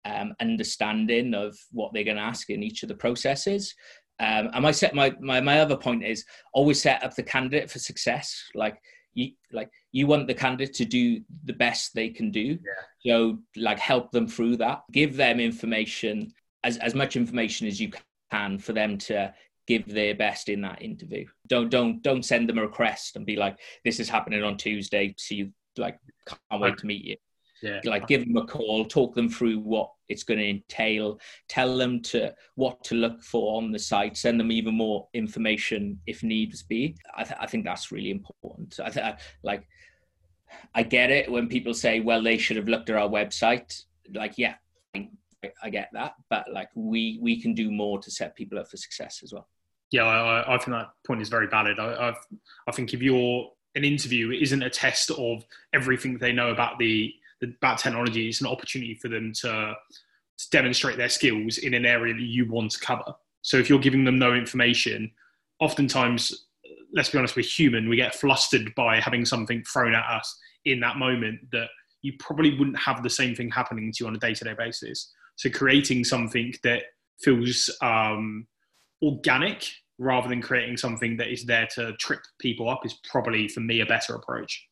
um, 0.05 0.35
understanding 0.41 1.35
of 1.35 1.57
what 1.73 1.93
they're 1.93 2.05
going 2.05 2.17
to 2.17 2.23
ask 2.23 2.49
in 2.49 2.63
each 2.63 2.83
of 2.83 2.89
the 2.89 2.95
processes 2.95 3.75
um, 4.21 4.51
and 4.53 4.63
my 4.63 4.71
set 4.71 4.95
my, 4.95 5.15
my 5.19 5.41
my 5.41 5.61
other 5.61 5.77
point 5.77 6.05
is 6.05 6.25
always 6.53 6.81
set 6.81 7.03
up 7.03 7.15
the 7.15 7.23
candidate 7.23 7.71
for 7.71 7.79
success. 7.79 8.45
Like 8.55 8.79
you 9.15 9.33
like 9.51 9.71
you 9.93 10.07
want 10.07 10.27
the 10.27 10.35
candidate 10.35 10.75
to 10.75 10.85
do 10.85 11.23
the 11.45 11.55
best 11.55 11.95
they 11.95 12.11
can 12.11 12.31
do. 12.31 12.59
Yeah. 13.03 13.17
So 13.17 13.39
like 13.57 13.79
help 13.79 14.13
them 14.13 14.29
through 14.29 14.59
that. 14.59 14.83
Give 14.93 15.17
them 15.17 15.41
information 15.41 16.33
as 16.65 16.77
as 16.77 16.95
much 16.95 17.17
information 17.17 17.67
as 17.67 17.81
you 17.81 17.93
can 18.31 18.59
for 18.59 18.75
them 18.75 18.99
to 18.99 19.33
give 19.67 19.87
their 19.87 20.15
best 20.15 20.51
in 20.51 20.61
that 20.61 20.83
interview. 20.83 21.25
Don't 21.49 21.71
don't 21.71 22.03
don't 22.03 22.25
send 22.25 22.47
them 22.47 22.59
a 22.59 22.63
request 22.63 23.17
and 23.17 23.25
be 23.25 23.37
like, 23.37 23.59
this 23.87 24.01
is 24.01 24.11
happening 24.11 24.43
on 24.43 24.59
Tuesday. 24.59 25.15
So 25.17 25.35
you 25.35 25.51
like 25.79 25.99
can't 26.27 26.61
wait 26.61 26.77
to 26.79 26.87
meet 26.87 27.05
you. 27.05 27.17
Yeah. 27.63 27.81
Like 27.85 28.07
give 28.07 28.25
them 28.25 28.37
a 28.37 28.47
call, 28.47 28.85
talk 28.85 29.15
them 29.15 29.29
through 29.29 29.59
what 29.59 29.91
it's 30.09 30.23
going 30.23 30.39
to 30.39 30.49
entail, 30.49 31.21
tell 31.49 31.77
them 31.77 32.01
to 32.03 32.35
what 32.55 32.83
to 32.85 32.95
look 32.95 33.23
for 33.23 33.57
on 33.57 33.71
the 33.71 33.79
site, 33.79 34.17
send 34.17 34.41
them 34.41 34.51
even 34.51 34.75
more 34.75 35.09
information 35.13 36.01
if 36.07 36.23
needs 36.23 36.63
be. 36.63 36.97
I, 37.17 37.25
th- 37.25 37.39
I 37.41 37.47
think 37.47 37.65
that's 37.65 37.93
really 37.93 38.11
important. 38.11 38.79
I 38.83 38.91
th- 38.91 39.15
like 39.43 39.67
I 40.75 40.83
get 40.83 41.11
it 41.11 41.31
when 41.31 41.49
people 41.49 41.75
say, 41.75 42.01
"Well, 42.01 42.23
they 42.23 42.39
should 42.39 42.57
have 42.57 42.69
looked 42.69 42.91
at 42.91 42.97
our 42.97 43.09
website." 43.09 43.85
Like, 44.13 44.35
yeah, 44.37 44.55
I, 44.95 45.09
I 45.63 45.71
get 45.71 45.91
that, 45.93 46.15
but 46.29 46.53
like 46.53 46.71
we 46.75 47.19
we 47.23 47.41
can 47.41 47.55
do 47.55 47.71
more 47.71 48.01
to 48.01 48.11
set 48.11 48.35
people 48.35 48.59
up 48.59 48.69
for 48.71 48.77
success 48.77 49.21
as 49.23 49.33
well. 49.33 49.49
Yeah, 49.91 50.05
I, 50.05 50.55
I 50.55 50.59
think 50.59 50.71
that 50.71 50.91
point 51.07 51.21
is 51.21 51.29
very 51.29 51.49
valid. 51.49 51.79
I, 51.79 52.09
I've, 52.09 52.27
I 52.69 52.73
think 52.73 52.95
if 52.95 53.03
you're 53.03 53.51
an 53.75 53.85
interview, 53.85 54.31
it 54.31 54.43
isn't 54.43 54.63
a 54.63 54.71
test 54.71 55.11
of 55.11 55.45
everything 55.73 56.19
they 56.19 56.33
know 56.33 56.51
about 56.51 56.79
the 56.79 57.13
about 57.43 57.79
technology. 57.79 58.29
It's 58.29 58.41
an 58.41 58.47
opportunity 58.47 58.95
for 58.95 59.09
them 59.09 59.33
to, 59.41 59.75
to 60.39 60.51
demonstrate 60.51 60.97
their 60.97 61.09
skills 61.09 61.59
in 61.59 61.75
an 61.75 61.87
area 61.87 62.15
that 62.15 62.21
you 62.21 62.51
want 62.51 62.73
to 62.73 62.81
cover. 62.81 63.15
So 63.43 63.57
if 63.57 63.69
you're 63.69 63.79
giving 63.79 64.05
them 64.05 64.19
no 64.19 64.35
information, 64.35 65.11
oftentimes, 65.61 66.49
let's 66.95 67.11
be 67.11 67.19
honest, 67.19 67.37
we're 67.37 67.43
human. 67.43 67.89
We 67.89 67.97
get 67.97 68.15
flustered 68.15 68.75
by 68.75 69.01
having 69.01 69.25
something 69.25 69.63
thrown 69.65 69.95
at 69.95 70.05
us 70.05 70.39
in 70.65 70.81
that 70.81 70.97
moment 70.97 71.41
that 71.53 71.69
you 72.03 72.15
probably 72.19 72.59
wouldn't 72.59 72.79
have 72.79 73.03
the 73.03 73.11
same 73.11 73.35
thing 73.35 73.51
happening 73.51 73.93
to 73.93 74.05
you 74.05 74.09
on 74.09 74.17
a 74.17 74.19
day-to-day 74.19 74.55
basis. 74.57 75.13
So 75.37 75.51
creating 75.51 76.05
something 76.05 76.55
that 76.65 76.83
feels 77.23 77.71
um, 77.83 78.47
organic 79.03 79.67
rather 79.99 80.29
than 80.29 80.41
creating 80.41 80.77
something 80.79 81.17
that 81.19 81.29
is 81.29 81.45
there 81.45 81.69
to 81.75 81.93
trip 81.95 82.21
people 82.39 82.69
up 82.71 82.85
is 82.87 82.95
probably 83.11 83.49
for 83.49 83.61
me 83.61 83.81
a 83.81 83.87
better 83.87 84.15
approach 84.15 84.67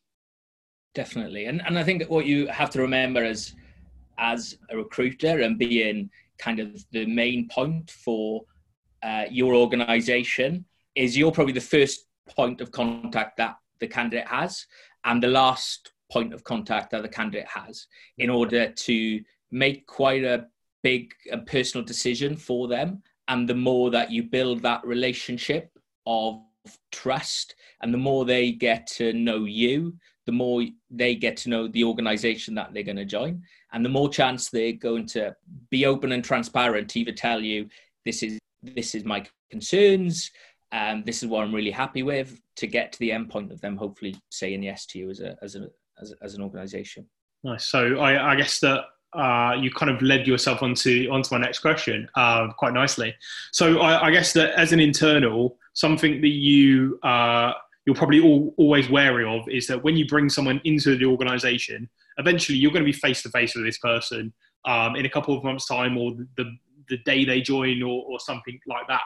definitely. 0.93 1.45
And 1.45 1.61
and 1.65 1.77
I 1.77 1.83
think 1.83 2.03
what 2.09 2.25
you 2.25 2.47
have 2.47 2.69
to 2.71 2.81
remember 2.81 3.23
as 3.23 3.53
as 4.17 4.57
a 4.69 4.77
recruiter 4.77 5.41
and 5.41 5.57
being 5.57 6.09
kind 6.37 6.59
of 6.59 6.83
the 6.91 7.05
main 7.05 7.47
point 7.49 7.89
for 7.91 8.43
uh, 9.03 9.25
your 9.29 9.55
organization 9.55 10.65
is 10.95 11.17
you're 11.17 11.31
probably 11.31 11.53
the 11.53 11.61
first 11.61 12.05
point 12.27 12.61
of 12.61 12.71
contact 12.71 13.37
that 13.37 13.55
the 13.79 13.87
candidate 13.87 14.27
has 14.27 14.65
and 15.05 15.23
the 15.23 15.27
last 15.27 15.91
point 16.11 16.33
of 16.33 16.43
contact 16.43 16.91
that 16.91 17.01
the 17.01 17.09
candidate 17.09 17.47
has 17.47 17.87
in 18.17 18.29
order 18.29 18.71
to 18.71 19.21
make 19.51 19.85
quite 19.87 20.23
a 20.23 20.45
big 20.83 21.13
and 21.31 21.45
personal 21.45 21.85
decision 21.85 22.35
for 22.35 22.67
them 22.67 23.01
and 23.29 23.47
the 23.47 23.55
more 23.55 23.91
that 23.91 24.11
you 24.11 24.23
build 24.23 24.61
that 24.61 24.85
relationship 24.85 25.71
of 26.05 26.41
trust. 26.91 27.55
And 27.81 27.93
the 27.93 27.97
more 27.97 28.25
they 28.25 28.51
get 28.51 28.87
to 28.97 29.13
know 29.13 29.45
you, 29.45 29.95
the 30.29 30.35
more 30.35 30.63
they 30.91 31.15
get 31.15 31.35
to 31.35 31.49
know 31.49 31.67
the 31.67 31.83
organization 31.83 32.53
that 32.53 32.71
they're 32.71 32.83
going 32.83 32.95
to 32.95 33.03
join. 33.03 33.41
And 33.73 33.83
the 33.83 33.89
more 33.89 34.09
chance 34.09 34.47
they're 34.47 34.73
going 34.73 35.07
to 35.07 35.35
be 35.71 35.87
open 35.87 36.11
and 36.11 36.23
transparent 36.23 36.87
to 36.89 36.99
either 36.99 37.13
tell 37.13 37.41
you, 37.41 37.67
this 38.05 38.21
is 38.21 38.37
this 38.61 38.93
is 38.93 39.05
my 39.05 39.25
concerns, 39.49 40.29
um, 40.71 41.01
this 41.03 41.23
is 41.23 41.29
what 41.29 41.43
I'm 41.43 41.55
really 41.55 41.71
happy 41.71 42.03
with, 42.03 42.39
to 42.57 42.67
get 42.67 42.91
to 42.91 42.99
the 42.99 43.11
end 43.11 43.31
point 43.31 43.51
of 43.51 43.59
them 43.59 43.75
hopefully 43.75 44.15
saying 44.29 44.61
yes 44.61 44.85
to 44.87 44.99
you 44.99 45.09
as 45.09 45.19
a 45.19 45.35
as 45.41 45.55
a 45.55 45.67
as, 45.99 46.13
as 46.21 46.35
an 46.35 46.43
organization. 46.43 47.07
Nice. 47.43 47.65
So 47.65 47.97
I, 47.97 48.33
I 48.33 48.35
guess 48.35 48.59
that 48.59 48.81
uh, 49.13 49.55
you 49.59 49.71
kind 49.71 49.89
of 49.89 49.99
led 50.03 50.27
yourself 50.27 50.61
onto 50.61 51.09
onto 51.09 51.33
my 51.33 51.41
next 51.41 51.59
question 51.59 52.07
uh, 52.13 52.49
quite 52.53 52.73
nicely. 52.73 53.15
So 53.51 53.79
I, 53.79 54.09
I, 54.09 54.11
guess 54.11 54.31
that 54.33 54.51
as 54.51 54.73
an 54.73 54.79
internal, 54.79 55.57
something 55.73 56.21
that 56.21 56.27
you 56.27 56.99
uh, 57.01 57.53
you're 57.89 57.95
probably 57.95 58.21
all, 58.21 58.53
always 58.57 58.87
wary 58.87 59.25
of 59.25 59.49
is 59.49 59.65
that 59.65 59.83
when 59.83 59.97
you 59.97 60.05
bring 60.05 60.29
someone 60.29 60.61
into 60.63 60.95
the 60.95 61.05
organisation, 61.05 61.89
eventually 62.19 62.55
you're 62.55 62.71
going 62.71 62.85
to 62.85 62.91
be 62.91 62.93
face 62.93 63.23
to 63.23 63.29
face 63.29 63.55
with 63.55 63.65
this 63.65 63.79
person 63.79 64.31
um, 64.65 64.95
in 64.95 65.07
a 65.07 65.09
couple 65.09 65.35
of 65.35 65.43
months' 65.43 65.65
time, 65.65 65.97
or 65.97 66.11
the 66.37 66.55
the 66.87 66.97
day 66.97 67.25
they 67.25 67.41
join, 67.41 67.81
or, 67.81 68.05
or 68.07 68.19
something 68.19 68.59
like 68.67 68.87
that. 68.87 69.01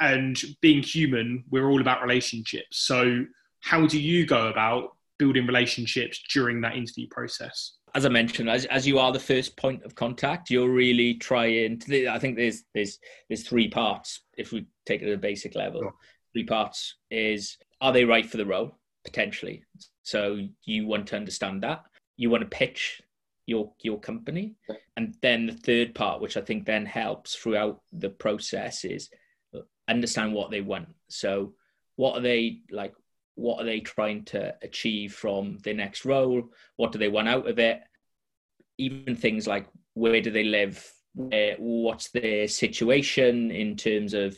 And 0.00 0.40
being 0.62 0.82
human, 0.82 1.44
we're 1.50 1.68
all 1.68 1.82
about 1.82 2.00
relationships. 2.00 2.78
So 2.78 3.26
how 3.60 3.86
do 3.86 4.00
you 4.00 4.24
go 4.24 4.48
about 4.48 4.96
building 5.18 5.46
relationships 5.46 6.22
during 6.32 6.62
that 6.62 6.74
interview 6.74 7.08
process? 7.10 7.72
As 7.94 8.06
I 8.06 8.08
mentioned, 8.08 8.48
as, 8.48 8.64
as 8.66 8.86
you 8.86 8.98
are 8.98 9.12
the 9.12 9.20
first 9.20 9.54
point 9.58 9.82
of 9.84 9.94
contact, 9.94 10.48
you're 10.48 10.70
really 10.70 11.16
trying. 11.16 11.78
To, 11.80 12.08
I 12.08 12.18
think 12.18 12.38
there's 12.38 12.64
there's 12.72 12.98
there's 13.28 13.46
three 13.46 13.68
parts. 13.68 14.22
If 14.38 14.50
we 14.50 14.64
take 14.86 15.02
it 15.02 15.08
at 15.08 15.14
a 15.14 15.18
basic 15.18 15.54
level, 15.54 15.82
sure. 15.82 15.94
Three 16.32 16.44
parts 16.44 16.96
is 17.10 17.56
are 17.80 17.92
they 17.92 18.04
right 18.04 18.26
for 18.26 18.36
the 18.36 18.46
role 18.46 18.78
potentially? 19.04 19.64
So 20.02 20.38
you 20.64 20.86
want 20.86 21.08
to 21.08 21.16
understand 21.16 21.62
that. 21.62 21.82
You 22.16 22.30
want 22.30 22.42
to 22.42 22.56
pitch 22.56 23.02
your 23.46 23.72
your 23.80 23.98
company, 23.98 24.54
and 24.96 25.16
then 25.20 25.46
the 25.46 25.52
third 25.52 25.94
part, 25.94 26.20
which 26.20 26.36
I 26.36 26.40
think 26.40 26.64
then 26.64 26.86
helps 26.86 27.34
throughout 27.34 27.80
the 27.92 28.10
process, 28.10 28.84
is 28.84 29.08
understand 29.88 30.32
what 30.32 30.50
they 30.50 30.60
want. 30.60 30.88
So 31.08 31.54
what 31.96 32.16
are 32.16 32.22
they 32.22 32.60
like? 32.70 32.94
what 33.34 33.60
are 33.60 33.64
they 33.64 33.80
trying 33.80 34.24
to 34.24 34.54
achieve 34.62 35.14
from 35.14 35.58
their 35.62 35.74
next 35.74 36.04
role 36.04 36.42
what 36.76 36.92
do 36.92 36.98
they 36.98 37.08
want 37.08 37.28
out 37.28 37.48
of 37.48 37.58
it 37.58 37.80
even 38.78 39.16
things 39.16 39.46
like 39.46 39.66
where 39.94 40.20
do 40.20 40.30
they 40.30 40.44
live 40.44 40.90
where, 41.14 41.56
what's 41.58 42.10
their 42.10 42.48
situation 42.48 43.50
in 43.50 43.76
terms 43.76 44.14
of 44.14 44.36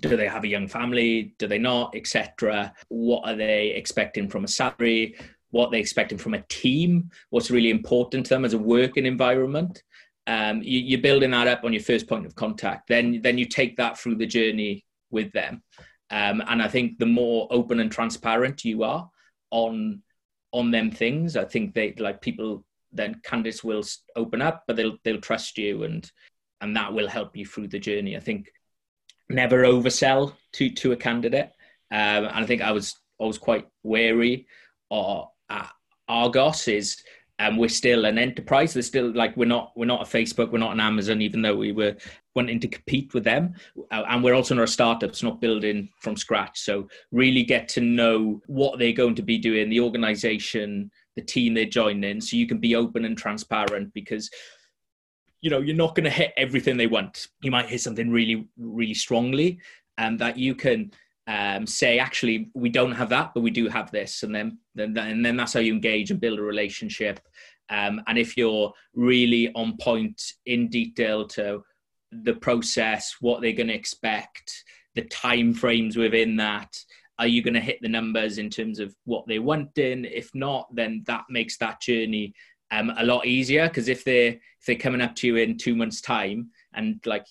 do 0.00 0.16
they 0.16 0.28
have 0.28 0.44
a 0.44 0.48
young 0.48 0.68
family? 0.68 1.34
Do 1.38 1.46
they 1.46 1.58
not? 1.58 1.94
Etc 1.94 2.72
what 2.88 3.28
are 3.28 3.36
they 3.36 3.68
expecting 3.68 4.28
from 4.28 4.44
a 4.44 4.48
salary? 4.48 5.16
What 5.50 5.70
they 5.70 5.78
expecting 5.78 6.18
from 6.18 6.34
a 6.34 6.42
team? 6.48 7.10
What's 7.30 7.50
really 7.50 7.70
important 7.70 8.26
to 8.26 8.34
them 8.34 8.44
as 8.44 8.54
a 8.54 8.58
working 8.58 9.06
environment? 9.06 9.82
Um, 10.26 10.60
you, 10.62 10.98
are 10.98 11.00
building 11.00 11.30
that 11.30 11.46
up 11.46 11.64
on 11.64 11.72
your 11.72 11.82
first 11.82 12.08
point 12.08 12.26
of 12.26 12.34
contact. 12.34 12.88
Then 12.88 13.20
then 13.22 13.38
you 13.38 13.46
take 13.46 13.76
that 13.76 13.98
through 13.98 14.16
the 14.16 14.26
journey 14.26 14.84
with 15.10 15.32
them. 15.32 15.62
Um, 16.10 16.42
and 16.48 16.60
I 16.62 16.68
think 16.68 16.98
the 16.98 17.06
more 17.06 17.48
open 17.50 17.80
and 17.80 17.90
transparent 17.90 18.64
you 18.64 18.82
are 18.82 19.08
on 19.50 20.02
on 20.52 20.70
them 20.70 20.90
things, 20.90 21.36
I 21.36 21.44
think 21.44 21.74
they 21.74 21.94
like 21.98 22.20
people 22.20 22.64
then 22.92 23.20
candidates 23.22 23.62
will 23.62 23.84
open 24.16 24.42
up, 24.42 24.64
but 24.66 24.76
they'll 24.76 24.98
they'll 25.04 25.20
trust 25.20 25.58
you 25.58 25.84
and 25.84 26.10
and 26.60 26.74
that 26.74 26.92
will 26.92 27.08
help 27.08 27.36
you 27.36 27.46
through 27.46 27.68
the 27.68 27.78
journey. 27.78 28.16
I 28.16 28.20
think 28.20 28.50
never 29.28 29.62
oversell 29.62 30.34
to 30.52 30.70
to 30.70 30.92
a 30.92 30.96
candidate. 30.96 31.52
Um, 31.90 32.24
and 32.24 32.28
I 32.28 32.46
think 32.46 32.62
I 32.62 32.72
was 32.72 32.96
I 33.20 33.24
was 33.24 33.38
quite 33.38 33.66
wary 33.82 34.46
or 34.90 35.30
uh, 35.48 35.66
Argos 36.08 36.68
is 36.68 37.02
um, 37.38 37.58
we're 37.58 37.68
still 37.68 38.06
an 38.06 38.18
enterprise. 38.18 38.74
We're 38.74 38.82
still 38.82 39.12
like 39.12 39.36
we're 39.36 39.46
not 39.46 39.72
we're 39.76 39.84
not 39.86 40.02
a 40.02 40.04
Facebook, 40.10 40.50
we're 40.50 40.58
not 40.58 40.72
an 40.72 40.80
Amazon, 40.80 41.20
even 41.20 41.42
though 41.42 41.56
we 41.56 41.72
were 41.72 41.94
wanting 42.34 42.60
to 42.60 42.68
compete 42.68 43.12
with 43.14 43.24
them. 43.24 43.54
Uh, 43.90 44.04
and 44.08 44.22
we're 44.22 44.34
also 44.34 44.54
not 44.54 44.64
a 44.64 44.68
startup, 44.68 45.10
it's 45.10 45.22
not 45.22 45.40
building 45.40 45.88
from 46.00 46.16
scratch. 46.16 46.60
So 46.60 46.88
really 47.12 47.42
get 47.42 47.68
to 47.70 47.80
know 47.80 48.40
what 48.46 48.78
they're 48.78 48.92
going 48.92 49.14
to 49.16 49.22
be 49.22 49.38
doing, 49.38 49.68
the 49.68 49.80
organization, 49.80 50.90
the 51.14 51.22
team 51.22 51.54
they're 51.54 51.64
joining, 51.64 52.20
so 52.20 52.36
you 52.36 52.46
can 52.46 52.58
be 52.58 52.74
open 52.74 53.04
and 53.04 53.16
transparent 53.16 53.92
because 53.94 54.30
you 55.40 55.50
know 55.50 55.60
you're 55.60 55.76
not 55.76 55.94
going 55.94 56.04
to 56.04 56.10
hit 56.10 56.32
everything 56.36 56.76
they 56.76 56.86
want. 56.86 57.28
You 57.42 57.50
might 57.50 57.68
hit 57.68 57.80
something 57.80 58.10
really 58.10 58.48
really 58.58 58.94
strongly, 58.94 59.58
and 59.98 60.18
that 60.18 60.36
you 60.36 60.54
can 60.54 60.92
um, 61.26 61.66
say 61.66 61.98
actually 61.98 62.50
we 62.54 62.68
don't 62.68 62.92
have 62.92 63.08
that 63.08 63.32
but 63.34 63.40
we 63.40 63.50
do 63.50 63.68
have 63.68 63.90
this. 63.90 64.22
And 64.22 64.34
then, 64.34 64.58
then 64.74 64.96
and 64.96 65.24
then 65.24 65.36
that's 65.36 65.52
how 65.52 65.60
you 65.60 65.72
engage 65.72 66.10
and 66.10 66.20
build 66.20 66.38
a 66.38 66.42
relationship. 66.42 67.20
Um, 67.68 68.00
and 68.06 68.16
if 68.16 68.36
you're 68.36 68.72
really 68.94 69.52
on 69.54 69.76
point 69.78 70.22
in 70.46 70.68
detail 70.68 71.26
to 71.28 71.64
the 72.12 72.34
process 72.34 73.16
what 73.20 73.40
they're 73.40 73.52
going 73.52 73.68
to 73.68 73.74
expect 73.74 74.64
the 74.94 75.02
time 75.02 75.52
frames 75.52 75.96
within 75.96 76.36
that 76.36 76.78
are 77.18 77.26
you 77.26 77.42
going 77.42 77.54
to 77.54 77.60
hit 77.60 77.78
the 77.80 77.88
numbers 77.88 78.38
in 78.38 78.48
terms 78.48 78.78
of 78.78 78.94
what 79.04 79.26
they 79.26 79.38
want 79.38 79.76
in 79.78 80.04
if 80.04 80.30
not 80.34 80.72
then 80.74 81.02
that 81.06 81.24
makes 81.28 81.56
that 81.58 81.80
journey 81.80 82.32
um, 82.70 82.92
a 82.96 83.04
lot 83.04 83.26
easier 83.26 83.68
because 83.68 83.88
if 83.88 84.04
they're 84.04 84.32
if 84.32 84.66
they're 84.66 84.76
coming 84.76 85.00
up 85.00 85.14
to 85.16 85.26
you 85.26 85.36
in 85.36 85.56
two 85.56 85.74
months 85.74 86.00
time 86.00 86.50
and 86.74 87.00
like 87.06 87.26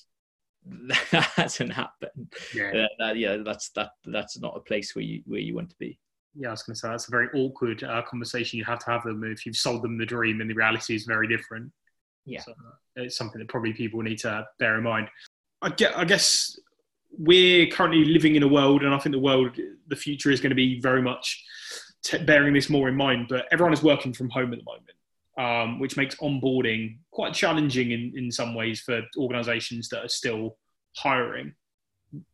that 1.11 1.23
hasn't 1.35 1.73
happened. 1.73 2.33
Yeah, 2.53 2.71
uh, 2.71 2.87
that, 2.99 3.17
yeah, 3.17 3.37
that's 3.45 3.69
that. 3.69 3.91
That's 4.05 4.39
not 4.39 4.57
a 4.57 4.61
place 4.61 4.95
where 4.95 5.03
you 5.03 5.21
where 5.25 5.39
you 5.39 5.55
want 5.55 5.69
to 5.69 5.75
be. 5.79 5.99
Yeah, 6.33 6.49
I 6.49 6.51
was 6.51 6.63
going 6.63 6.73
to 6.73 6.79
say 6.79 6.89
that's 6.89 7.07
a 7.07 7.11
very 7.11 7.27
awkward 7.33 7.83
uh, 7.83 8.01
conversation 8.01 8.59
you 8.59 8.65
have 8.65 8.79
to 8.79 8.91
have 8.91 9.03
them 9.03 9.23
if 9.23 9.45
you've 9.45 9.55
sold 9.55 9.83
them 9.83 9.97
the 9.97 10.05
dream 10.05 10.41
and 10.41 10.49
the 10.49 10.53
reality 10.53 10.95
is 10.95 11.05
very 11.05 11.27
different. 11.27 11.71
Yeah, 12.25 12.41
so, 12.41 12.51
uh, 12.51 13.03
it's 13.03 13.15
something 13.15 13.39
that 13.39 13.47
probably 13.47 13.73
people 13.73 14.01
need 14.01 14.17
to 14.19 14.45
bear 14.59 14.77
in 14.77 14.83
mind. 14.83 15.07
I 15.61 15.69
get, 15.69 15.97
I 15.97 16.03
guess 16.03 16.59
we're 17.11 17.67
currently 17.67 18.03
living 18.03 18.35
in 18.35 18.43
a 18.43 18.47
world, 18.47 18.83
and 18.83 18.93
I 18.93 18.97
think 18.97 19.13
the 19.13 19.19
world, 19.19 19.57
the 19.87 19.95
future 19.95 20.31
is 20.31 20.41
going 20.41 20.49
to 20.49 20.55
be 20.55 20.81
very 20.81 21.01
much 21.01 21.43
t- 22.03 22.17
bearing 22.17 22.53
this 22.53 22.69
more 22.69 22.89
in 22.89 22.95
mind. 22.95 23.27
But 23.29 23.45
everyone 23.51 23.73
is 23.73 23.83
working 23.83 24.11
from 24.11 24.29
home 24.29 24.51
at 24.51 24.59
the 24.59 24.65
moment 24.65 24.95
um, 25.37 25.79
which 25.79 25.97
makes 25.97 26.15
onboarding 26.15 26.97
quite 27.11 27.33
challenging 27.33 27.91
in, 27.91 28.13
in 28.15 28.31
some 28.31 28.55
ways 28.55 28.81
for 28.81 29.01
organisations 29.17 29.89
that 29.89 30.03
are 30.05 30.09
still 30.09 30.57
hiring. 30.95 31.53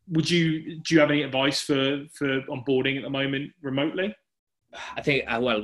Would 0.08 0.30
you 0.30 0.80
do 0.80 0.94
you 0.94 1.00
have 1.00 1.10
any 1.10 1.22
advice 1.22 1.60
for 1.60 2.04
for 2.14 2.42
onboarding 2.42 2.96
at 2.96 3.02
the 3.02 3.10
moment 3.10 3.50
remotely? 3.62 4.14
I 4.96 5.02
think 5.02 5.24
uh, 5.26 5.40
well, 5.42 5.62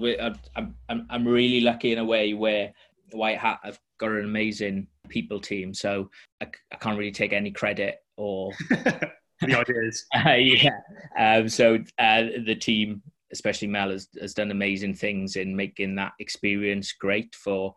I'm 0.57 0.75
I'm 0.89 1.07
I'm 1.09 1.29
really 1.29 1.61
lucky 1.61 1.93
in 1.93 1.99
a 1.99 2.05
way 2.05 2.35
where 2.35 2.73
White 3.13 3.39
Hat 3.39 3.61
have 3.63 3.79
got 3.99 4.11
an 4.11 4.25
amazing 4.25 4.89
people 5.09 5.41
team, 5.41 5.73
so 5.73 6.11
I, 6.41 6.49
I 6.73 6.77
can't 6.77 6.99
really 6.99 7.13
take 7.13 7.33
any 7.33 7.51
credit 7.51 7.99
or 8.17 8.53
the 8.71 9.55
ideas. 9.55 10.05
uh, 10.15 10.31
yeah, 10.33 10.81
um, 11.19 11.49
so 11.49 11.79
uh, 11.99 12.23
the 12.45 12.57
team 12.57 13.03
especially 13.33 13.69
Mel 13.69 13.91
has, 13.91 14.09
has 14.21 14.35
done 14.35 14.51
amazing 14.51 14.95
things 14.95 15.37
in 15.37 15.55
making 15.55 15.95
that 15.97 16.13
experience 16.19 16.93
great 16.93 17.35
for 17.35 17.75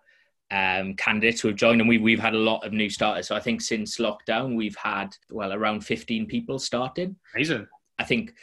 um, 0.52 0.96
candidates 0.96 1.42
who 1.42 1.48
have 1.48 1.58
joined, 1.58 1.80
and 1.80 1.90
we, 1.90 1.98
we've 1.98 2.20
had 2.20 2.34
a 2.34 2.40
lot 2.40 2.66
of 2.66 2.74
new 2.74 2.90
starters. 2.90 3.28
So 3.28 3.36
I 3.36 3.40
think 3.40 3.62
since 3.62 3.98
lockdown, 3.98 4.56
we've 4.56 4.76
had 4.76 5.16
well 5.30 5.54
around 5.54 5.82
15 5.86 6.26
people 6.26 6.60
started. 6.60 7.16
Amazing. 7.34 7.68
I 7.98 8.04
think 8.04 8.34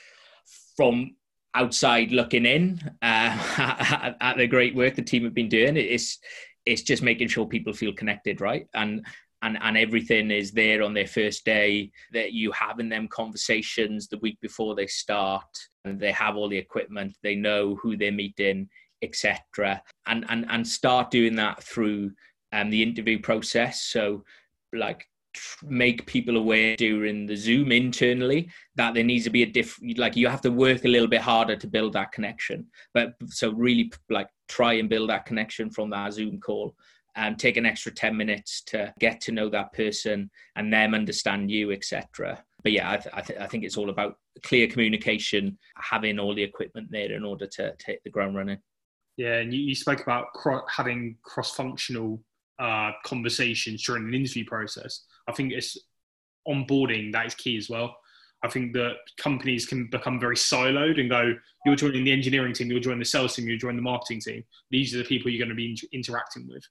from 0.77 1.17
outside 1.55 2.13
looking 2.13 2.47
in 2.47 2.81
uh, 3.03 3.39
at, 3.59 4.17
at, 4.21 4.37
the 4.37 4.47
great 4.47 4.75
work 4.75 4.95
the 4.95 5.03
team 5.03 5.25
have 5.25 5.35
been 5.35 5.49
doing, 5.49 5.77
it's 5.77 6.19
it's 6.65 6.83
just 6.83 7.03
making 7.03 7.29
sure 7.29 7.47
people 7.47 7.73
feel 7.73 7.93
connected, 7.93 8.41
right? 8.41 8.67
And 8.75 9.07
and 9.43 9.59
and 9.61 9.77
everything 9.77 10.31
is 10.31 10.51
there 10.53 10.83
on 10.83 10.95
their 10.95 11.07
first 11.07 11.45
day 11.45 11.91
that 12.13 12.33
you 12.33 12.51
having 12.53 12.89
them 12.89 13.09
conversations 13.09 14.09
the 14.09 14.19
week 14.19 14.39
before 14.41 14.75
they 14.75 14.87
start 14.87 15.47
and 15.85 16.01
they 16.01 16.13
have 16.13 16.37
all 16.37 16.49
the 16.49 16.57
equipment 16.57 17.17
they 17.23 17.35
know 17.35 17.77
who 17.77 17.97
they're 17.97 18.13
meeting 18.13 18.69
etc 19.03 19.81
and 20.07 20.25
and 20.29 20.45
and 20.49 20.67
start 20.67 21.11
doing 21.11 21.37
that 21.37 21.63
through 21.63 22.11
um, 22.53 22.71
the 22.71 22.83
interview 22.83 23.21
process. 23.21 23.83
So 23.83 24.25
like 24.73 25.07
make 25.63 26.07
people 26.07 26.37
aware 26.37 26.75
during 26.77 27.27
the 27.27 27.37
zoom 27.37 27.71
internally 27.71 28.49
that 28.75 28.95
there 28.95 29.05
needs 29.05 29.25
to 29.25 29.31
be 29.31 29.43
a 29.43 29.47
different 29.47 29.99
like 29.99 30.17
you 30.17 30.27
have 30.27 30.41
to 30.41 30.51
work 30.51 30.85
a 30.85 30.89
little 30.89 31.07
bit 31.07 31.21
harder 31.21 31.57
to 31.57 31.67
build 31.67 31.93
that 31.93 32.13
connection. 32.13 32.67
But 32.95 33.15
so 33.27 33.53
really 33.53 33.93
like 34.11 34.29
try 34.49 34.75
and 34.75 34.89
build 34.89 35.11
that 35.11 35.27
connection 35.27 35.71
from 35.71 35.91
that 35.91 36.15
zoom 36.15 36.41
call 36.41 36.75
um, 37.19 37.35
take 37.35 37.57
an 37.57 37.67
extra 37.67 37.93
10 37.93 38.17
minutes 38.17 38.63
to 38.63 38.95
get 39.01 39.21
to 39.23 39.33
know 39.33 39.49
that 39.49 39.73
person 39.73 40.31
and 40.55 40.73
them 40.73 40.95
understand 40.95 41.51
you, 41.51 41.73
etc. 41.73 42.43
But 42.63 42.73
yeah, 42.73 42.93
I, 42.93 42.97
th- 42.97 43.15
I, 43.15 43.21
th- 43.21 43.39
I, 43.41 43.47
think 43.47 43.65
it's 43.65 43.77
all 43.77 43.91
about 43.91 44.19
clear 44.45 44.69
communication, 44.69 45.59
having 45.77 46.21
all 46.21 46.35
the 46.35 46.43
equipment 46.43 46.89
there 46.91 47.13
in 47.13 47.25
order 47.25 47.47
to 47.47 47.75
take 47.79 48.03
the 48.05 48.11
ground 48.11 48.37
running. 48.37 48.59
Yeah, 49.17 49.39
and 49.39 49.53
you, 49.53 49.61
you 49.61 49.75
spoke 49.75 50.01
about 50.01 50.33
cro- 50.33 50.65
having 50.69 51.17
cross 51.23 51.55
functional 51.55 52.23
uh, 52.61 52.93
conversations 53.05 53.83
during 53.83 54.05
an 54.05 54.15
interview 54.15 54.45
process. 54.45 55.05
I 55.27 55.33
think 55.33 55.53
it's 55.53 55.77
onboarding 56.47 57.13
that 57.13 57.27
is 57.27 57.35
key 57.35 57.57
as 57.57 57.69
well. 57.69 57.97
I 58.45 58.49
think 58.49 58.73
that 58.75 58.93
companies 59.17 59.67
can 59.67 59.89
become 59.91 60.21
very 60.21 60.37
siloed 60.37 61.01
and 61.01 61.11
go, 61.11 61.35
you're 61.67 61.75
joining 61.75 62.05
the 62.05 62.13
engineering 62.13 62.53
team, 62.53 62.71
you're 62.71 62.79
joining 62.79 63.01
the 63.01 63.05
sales 63.05 63.35
team, 63.35 63.49
you're 63.49 63.59
joining 63.59 63.77
the 63.77 63.83
marketing 63.83 64.21
team. 64.21 64.45
These 64.71 64.95
are 64.95 64.99
the 64.99 65.05
people 65.05 65.31
you're 65.31 65.45
going 65.45 65.49
to 65.49 65.57
be 65.57 65.71
inter- 65.71 65.89
interacting 65.93 66.47
with. 66.49 66.63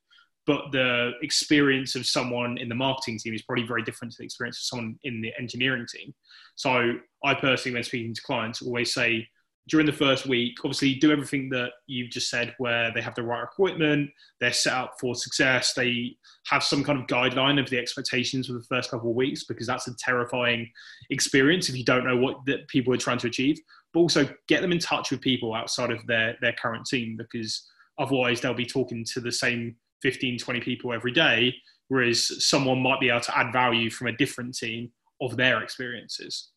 But 0.47 0.71
the 0.71 1.11
experience 1.21 1.95
of 1.95 2.07
someone 2.07 2.57
in 2.57 2.69
the 2.69 2.75
marketing 2.75 3.19
team 3.19 3.35
is 3.35 3.43
probably 3.43 3.67
very 3.67 3.83
different 3.83 4.13
to 4.13 4.17
the 4.19 4.25
experience 4.25 4.57
of 4.57 4.63
someone 4.63 4.97
in 5.03 5.21
the 5.21 5.31
engineering 5.37 5.85
team. 5.93 6.15
So 6.55 6.93
I 7.23 7.33
personally, 7.35 7.75
when 7.75 7.83
speaking 7.83 8.15
to 8.15 8.21
clients, 8.23 8.61
always 8.61 8.93
say, 8.93 9.27
during 9.69 9.85
the 9.85 9.91
first 9.91 10.25
week, 10.25 10.55
obviously 10.63 10.95
do 10.95 11.11
everything 11.11 11.49
that 11.49 11.71
you've 11.87 12.09
just 12.09 12.29
said, 12.29 12.55
where 12.57 12.89
they 12.93 13.01
have 13.01 13.15
the 13.15 13.23
right 13.23 13.43
equipment, 13.43 14.09
they're 14.39 14.53
set 14.53 14.71
up 14.71 14.93
for 14.97 15.13
success, 15.13 15.73
they 15.73 16.15
have 16.45 16.63
some 16.63 16.85
kind 16.85 16.97
of 16.97 17.05
guideline 17.07 17.59
of 17.59 17.69
the 17.69 17.77
expectations 17.77 18.47
for 18.47 18.53
the 18.53 18.63
first 18.63 18.89
couple 18.89 19.09
of 19.09 19.15
weeks, 19.17 19.43
because 19.43 19.67
that's 19.67 19.89
a 19.89 19.95
terrifying 19.97 20.71
experience 21.09 21.67
if 21.67 21.75
you 21.75 21.83
don't 21.83 22.05
know 22.05 22.15
what 22.15 22.37
that 22.45 22.65
people 22.69 22.93
are 22.93 22.97
trying 22.97 23.17
to 23.17 23.27
achieve. 23.27 23.59
But 23.93 23.99
also 23.99 24.29
get 24.47 24.61
them 24.61 24.71
in 24.71 24.79
touch 24.79 25.11
with 25.11 25.19
people 25.19 25.53
outside 25.53 25.91
of 25.91 26.07
their 26.07 26.37
their 26.39 26.53
current 26.53 26.85
team, 26.85 27.17
because 27.17 27.67
otherwise 27.99 28.39
they'll 28.39 28.53
be 28.53 28.65
talking 28.65 29.03
to 29.13 29.19
the 29.19 29.33
same 29.33 29.75
15, 30.01 30.37
20 30.39 30.59
people 30.61 30.93
every 30.93 31.11
day, 31.11 31.55
whereas 31.87 32.45
someone 32.45 32.81
might 32.81 32.99
be 32.99 33.09
able 33.09 33.21
to 33.21 33.37
add 33.37 33.51
value 33.51 33.89
from 33.89 34.07
a 34.07 34.17
different 34.17 34.55
team 34.55 34.91
of 35.21 35.37
their 35.37 35.61
experiences. 35.63 36.49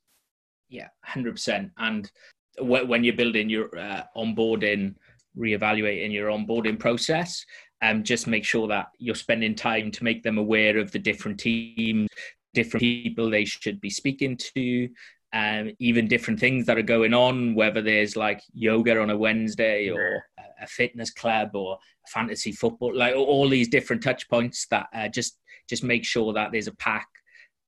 Yeah, 0.68 0.88
hundred 1.04 1.32
percent. 1.32 1.72
And 1.78 2.10
when 2.58 3.04
you're 3.04 3.16
building 3.16 3.48
your 3.48 3.76
uh, 3.76 4.02
onboarding, 4.16 4.94
reevaluating 5.36 6.12
your 6.12 6.30
onboarding 6.30 6.78
process, 6.78 7.44
um, 7.82 8.02
just 8.04 8.26
make 8.26 8.44
sure 8.44 8.68
that 8.68 8.88
you're 8.98 9.14
spending 9.14 9.54
time 9.54 9.90
to 9.90 10.04
make 10.04 10.22
them 10.22 10.38
aware 10.38 10.78
of 10.78 10.92
the 10.92 10.98
different 10.98 11.40
teams, 11.40 12.08
different 12.54 12.82
people 12.82 13.30
they 13.30 13.44
should 13.44 13.80
be 13.80 13.90
speaking 13.90 14.36
to, 14.36 14.88
um, 15.32 15.72
even 15.78 16.08
different 16.08 16.40
things 16.40 16.66
that 16.66 16.78
are 16.78 16.82
going 16.82 17.14
on, 17.14 17.54
whether 17.54 17.82
there's 17.82 18.16
like 18.16 18.42
yoga 18.52 19.00
on 19.00 19.10
a 19.10 19.16
Wednesday 19.16 19.88
or 19.88 20.24
a 20.60 20.66
fitness 20.66 21.10
club 21.10 21.50
or 21.54 21.78
fantasy 22.08 22.52
football, 22.52 22.94
like 22.94 23.14
all 23.14 23.48
these 23.48 23.68
different 23.68 24.02
touch 24.02 24.28
points 24.28 24.66
that 24.70 24.86
uh, 24.94 25.08
just 25.08 25.38
just 25.68 25.84
make 25.84 26.04
sure 26.04 26.32
that 26.32 26.50
there's 26.50 26.66
a 26.66 26.74
pack 26.76 27.06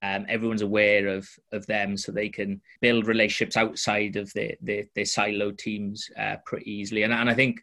um, 0.03 0.27
everyone's 0.29 0.63
aware 0.63 1.07
of 1.07 1.29
of 1.53 1.65
them, 1.67 1.97
so 1.97 2.11
they 2.11 2.29
can 2.29 2.61
build 2.81 3.07
relationships 3.07 3.57
outside 3.57 4.17
of 4.17 4.33
their 4.33 4.55
their, 4.61 4.85
their 4.95 5.05
silo 5.05 5.53
teams 5.53 6.09
uh, 6.19 6.37
pretty 6.45 6.71
easily. 6.71 7.05
And 7.05 7.13
and 7.13 7.31
I 7.31 7.35
think 7.35 7.61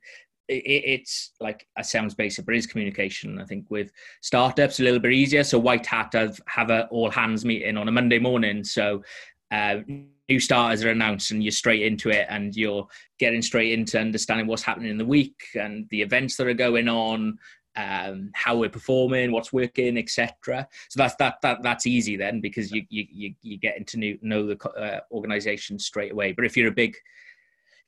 it, 0.47 0.63
it's 0.65 1.33
like 1.41 1.67
it 1.77 1.85
sounds 1.85 2.15
basic, 2.15 2.45
but 2.45 2.55
it 2.55 2.59
is 2.59 2.67
communication. 2.67 3.39
I 3.39 3.45
think 3.45 3.69
with 3.69 3.91
startups 4.21 4.79
a 4.79 4.83
little 4.83 5.01
bit 5.01 5.12
easier. 5.12 5.43
So 5.43 5.59
White 5.59 5.85
Hat 5.85 6.13
have 6.13 6.39
have 6.47 6.69
a 6.69 6.88
all 6.88 7.12
hands 7.12 7.43
meeting 7.43 7.75
on 7.75 7.89
a 7.89 7.91
Monday 7.91 8.19
morning. 8.19 8.63
So 8.63 9.03
uh, 9.51 9.77
new 9.88 10.39
starters 10.39 10.83
are 10.83 10.91
announced 10.91 11.31
and 11.31 11.43
you're 11.43 11.51
straight 11.51 11.81
into 11.81 12.09
it 12.09 12.27
and 12.29 12.55
you're 12.55 12.88
getting 13.19 13.41
straight 13.41 13.71
into 13.71 13.99
understanding 13.99 14.47
what's 14.47 14.63
happening 14.63 14.91
in 14.91 14.97
the 14.97 15.05
week 15.05 15.41
and 15.55 15.88
the 15.89 16.01
events 16.01 16.35
that 16.38 16.47
are 16.47 16.53
going 16.53 16.88
on 16.88 17.38
um, 17.75 18.31
how 18.33 18.57
we're 18.57 18.69
performing, 18.69 19.31
what's 19.31 19.53
working, 19.53 19.97
etc. 19.97 20.67
So 20.89 20.97
that's 20.97 21.15
that 21.15 21.35
that 21.41 21.63
that's 21.63 21.85
easy 21.85 22.17
then 22.17 22.41
because 22.41 22.71
you 22.71 22.83
you 22.89 23.33
you 23.41 23.57
get 23.57 23.77
into 23.77 23.97
know, 23.97 24.15
know 24.21 24.47
the 24.47 24.69
uh, 24.69 24.99
organization 25.12 25.79
straight 25.79 26.12
away. 26.12 26.33
But 26.33 26.45
if 26.45 26.57
you're 26.57 26.69
a 26.69 26.71
big 26.71 26.95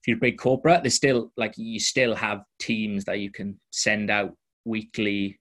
if 0.02 0.08
you're 0.08 0.18
a 0.18 0.22
big 0.22 0.38
corporate, 0.38 0.84
there's 0.84 0.96
still 0.96 1.32
like 1.36 1.58
you 1.58 1.80
still 1.80 2.16
have 2.16 2.44
teams 2.60 3.06
that 3.06 3.20
you 3.20 3.32
can 3.32 3.60
send 3.72 4.10
out 4.10 4.36
weekly 4.66 5.40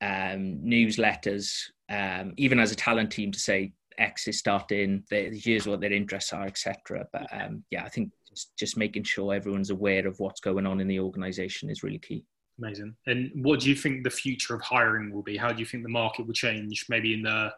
um, 0.00 0.60
newsletters, 0.64 1.58
um, 1.90 2.34
even 2.36 2.60
as 2.60 2.70
a 2.70 2.76
talent 2.76 3.10
team 3.10 3.32
to 3.32 3.40
say 3.40 3.72
X 3.98 4.28
is 4.28 4.38
starting, 4.38 5.02
the, 5.10 5.30
here's 5.30 5.66
what 5.66 5.80
their 5.80 5.92
interests 5.92 6.32
are, 6.32 6.46
etc. 6.46 7.06
But 7.12 7.26
um, 7.32 7.64
yeah, 7.70 7.84
I 7.84 7.88
think 7.88 8.12
just, 8.28 8.56
just 8.56 8.76
making 8.76 9.04
sure 9.04 9.34
everyone's 9.34 9.70
aware 9.70 10.06
of 10.06 10.18
what's 10.20 10.40
going 10.40 10.66
on 10.66 10.80
in 10.80 10.88
the 10.88 11.00
organization 11.00 11.70
is 11.70 11.82
really 11.82 11.98
key. 11.98 12.24
Amazing. 12.58 12.94
And 13.06 13.30
what 13.34 13.60
do 13.60 13.68
you 13.68 13.76
think 13.76 14.02
the 14.02 14.10
future 14.10 14.54
of 14.54 14.62
hiring 14.62 15.12
will 15.12 15.22
be? 15.22 15.36
How 15.36 15.52
do 15.52 15.60
you 15.60 15.66
think 15.66 15.82
the 15.82 15.88
market 15.88 16.26
will 16.26 16.34
change 16.34 16.86
maybe 16.88 17.14
in 17.14 17.22
the 17.22 17.52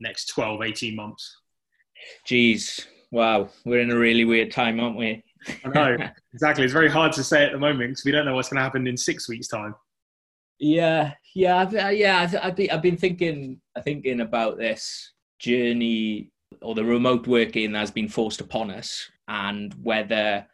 next 0.00 0.26
12, 0.26 0.62
18 0.62 0.96
months? 0.96 1.36
Geez, 2.26 2.86
wow. 3.10 3.48
We're 3.64 3.80
in 3.80 3.90
a 3.90 3.98
really 3.98 4.24
weird 4.24 4.52
time, 4.52 4.78
aren't 4.78 4.98
we? 4.98 5.22
I 5.64 5.68
know, 5.68 5.96
exactly. 6.34 6.64
It's 6.64 6.72
very 6.72 6.90
hard 6.90 7.12
to 7.12 7.24
say 7.24 7.44
at 7.44 7.52
the 7.52 7.58
moment 7.58 7.90
because 7.90 8.04
we 8.04 8.12
don't 8.12 8.26
know 8.26 8.34
what's 8.34 8.48
going 8.48 8.58
to 8.58 8.62
happen 8.62 8.86
in 8.86 8.96
six 8.96 9.28
weeks' 9.28 9.48
time. 9.48 9.74
Yeah, 10.58 11.12
yeah, 11.34 11.58
I've, 11.58 11.74
uh, 11.74 11.88
yeah. 11.88 12.20
I've, 12.20 12.36
I've, 12.42 12.56
been, 12.56 12.70
I've 12.70 12.82
been 12.82 12.96
thinking, 12.96 13.60
thinking 13.84 14.20
about 14.20 14.58
this 14.58 15.12
journey 15.38 16.30
or 16.62 16.74
the 16.74 16.84
remote 16.84 17.26
working 17.26 17.72
that's 17.72 17.90
been 17.90 18.08
forced 18.08 18.40
upon 18.40 18.70
us, 18.70 19.10
and 19.28 19.74
whether 19.82 20.46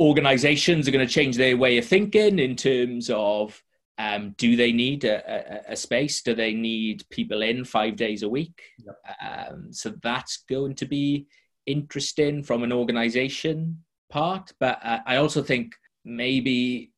organizations 0.00 0.86
are 0.86 0.90
going 0.92 1.06
to 1.06 1.12
change 1.12 1.36
their 1.36 1.56
way 1.56 1.78
of 1.78 1.84
thinking 1.84 2.38
in 2.38 2.56
terms 2.56 3.10
of 3.10 3.62
um, 3.98 4.34
do 4.38 4.54
they 4.54 4.70
need 4.70 5.04
a, 5.04 5.70
a, 5.70 5.72
a, 5.72 5.76
space? 5.76 6.22
Do 6.22 6.32
they 6.32 6.54
need 6.54 7.04
people 7.10 7.42
in 7.42 7.64
five 7.64 7.96
days 7.96 8.22
a 8.22 8.28
week? 8.28 8.62
Yep. 8.78 9.50
Um, 9.50 9.72
so 9.72 9.92
that's 10.02 10.44
going 10.48 10.76
to 10.76 10.86
be 10.86 11.26
interesting 11.66 12.44
from 12.44 12.62
an 12.62 12.72
organization 12.72 13.82
part. 14.08 14.52
But 14.60 14.78
uh, 14.84 15.00
I 15.04 15.16
also 15.16 15.42
think 15.42 15.74
maybe 16.04 16.92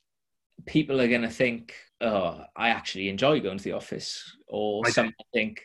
people 0.67 1.01
are 1.01 1.09
going 1.09 1.23
to 1.23 1.31
think, 1.31 1.75
oh, 2.03 2.45
I 2.55 2.69
actually 2.69 3.09
enjoy 3.09 3.41
going 3.41 3.57
to 3.57 3.65
the 3.65 3.73
office, 3.73 4.37
or 4.47 4.85
some 4.91 5.11
think 5.33 5.65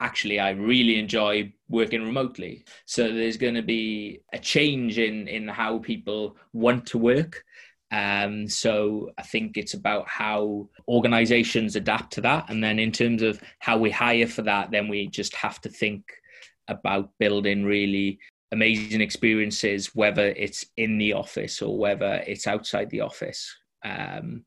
actually 0.00 0.40
I 0.40 0.50
really 0.50 0.98
enjoy 0.98 1.52
working 1.68 2.02
remotely. 2.02 2.64
So 2.86 3.12
there's 3.12 3.36
going 3.36 3.54
to 3.54 3.62
be 3.62 4.22
a 4.32 4.38
change 4.38 4.98
in 4.98 5.28
in 5.28 5.48
how 5.48 5.78
people 5.78 6.36
want 6.52 6.86
to 6.86 6.98
work. 6.98 7.44
Um, 7.92 8.48
so 8.48 9.10
I 9.18 9.22
think 9.22 9.56
it's 9.56 9.74
about 9.74 10.08
how 10.08 10.68
organizations 10.86 11.74
adapt 11.74 12.12
to 12.14 12.20
that. 12.20 12.48
And 12.48 12.62
then 12.62 12.78
in 12.78 12.92
terms 12.92 13.22
of 13.22 13.40
how 13.58 13.78
we 13.78 13.90
hire 13.90 14.28
for 14.28 14.42
that, 14.42 14.70
then 14.70 14.88
we 14.88 15.08
just 15.08 15.34
have 15.34 15.60
to 15.62 15.68
think 15.68 16.04
about 16.68 17.10
building 17.18 17.64
really 17.64 18.20
amazing 18.52 19.00
experiences, 19.00 19.94
whether 19.94 20.28
it's 20.28 20.64
in 20.76 20.98
the 20.98 21.14
office 21.14 21.62
or 21.62 21.76
whether 21.76 22.22
it's 22.26 22.46
outside 22.46 22.90
the 22.90 23.00
office. 23.00 23.56
Um, 23.84 24.44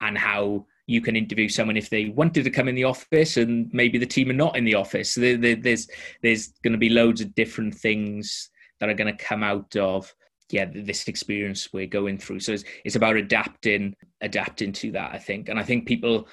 and 0.00 0.18
how 0.18 0.66
you 0.86 1.00
can 1.00 1.16
interview 1.16 1.48
someone 1.48 1.76
if 1.76 1.90
they 1.90 2.06
wanted 2.06 2.44
to 2.44 2.50
come 2.50 2.68
in 2.68 2.74
the 2.74 2.84
office 2.84 3.36
and 3.36 3.68
maybe 3.72 3.98
the 3.98 4.06
team 4.06 4.30
are 4.30 4.34
not 4.34 4.56
in 4.56 4.64
the 4.64 4.74
office. 4.74 5.14
So 5.14 5.20
there, 5.20 5.36
there, 5.36 5.56
there's 5.56 5.88
there's 6.22 6.48
going 6.62 6.72
to 6.72 6.78
be 6.78 6.88
loads 6.88 7.20
of 7.20 7.34
different 7.34 7.74
things 7.74 8.50
that 8.78 8.88
are 8.88 8.94
going 8.94 9.14
to 9.14 9.24
come 9.24 9.42
out 9.42 9.74
of 9.76 10.14
yeah 10.50 10.66
this 10.72 11.08
experience 11.08 11.72
we're 11.72 11.86
going 11.86 12.18
through. 12.18 12.40
So 12.40 12.52
it's, 12.52 12.64
it's 12.84 12.96
about 12.96 13.16
adapting 13.16 13.96
adapting 14.20 14.72
to 14.74 14.92
that. 14.92 15.12
I 15.12 15.18
think, 15.18 15.48
and 15.48 15.58
I 15.58 15.62
think 15.62 15.86
people. 15.86 16.28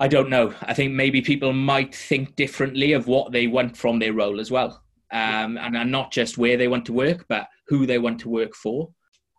I 0.00 0.08
don't 0.08 0.28
know. 0.28 0.52
I 0.62 0.74
think 0.74 0.92
maybe 0.92 1.20
people 1.20 1.52
might 1.52 1.94
think 1.94 2.34
differently 2.34 2.94
of 2.94 3.06
what 3.06 3.30
they 3.30 3.46
want 3.46 3.76
from 3.76 4.00
their 4.00 4.12
role 4.12 4.40
as 4.40 4.50
well, 4.50 4.82
um, 5.12 5.56
and, 5.56 5.76
and 5.76 5.92
not 5.92 6.10
just 6.10 6.36
where 6.36 6.56
they 6.56 6.66
want 6.66 6.84
to 6.86 6.92
work, 6.92 7.26
but 7.28 7.46
who 7.68 7.86
they 7.86 8.00
want 8.00 8.18
to 8.22 8.28
work 8.28 8.56
for, 8.56 8.90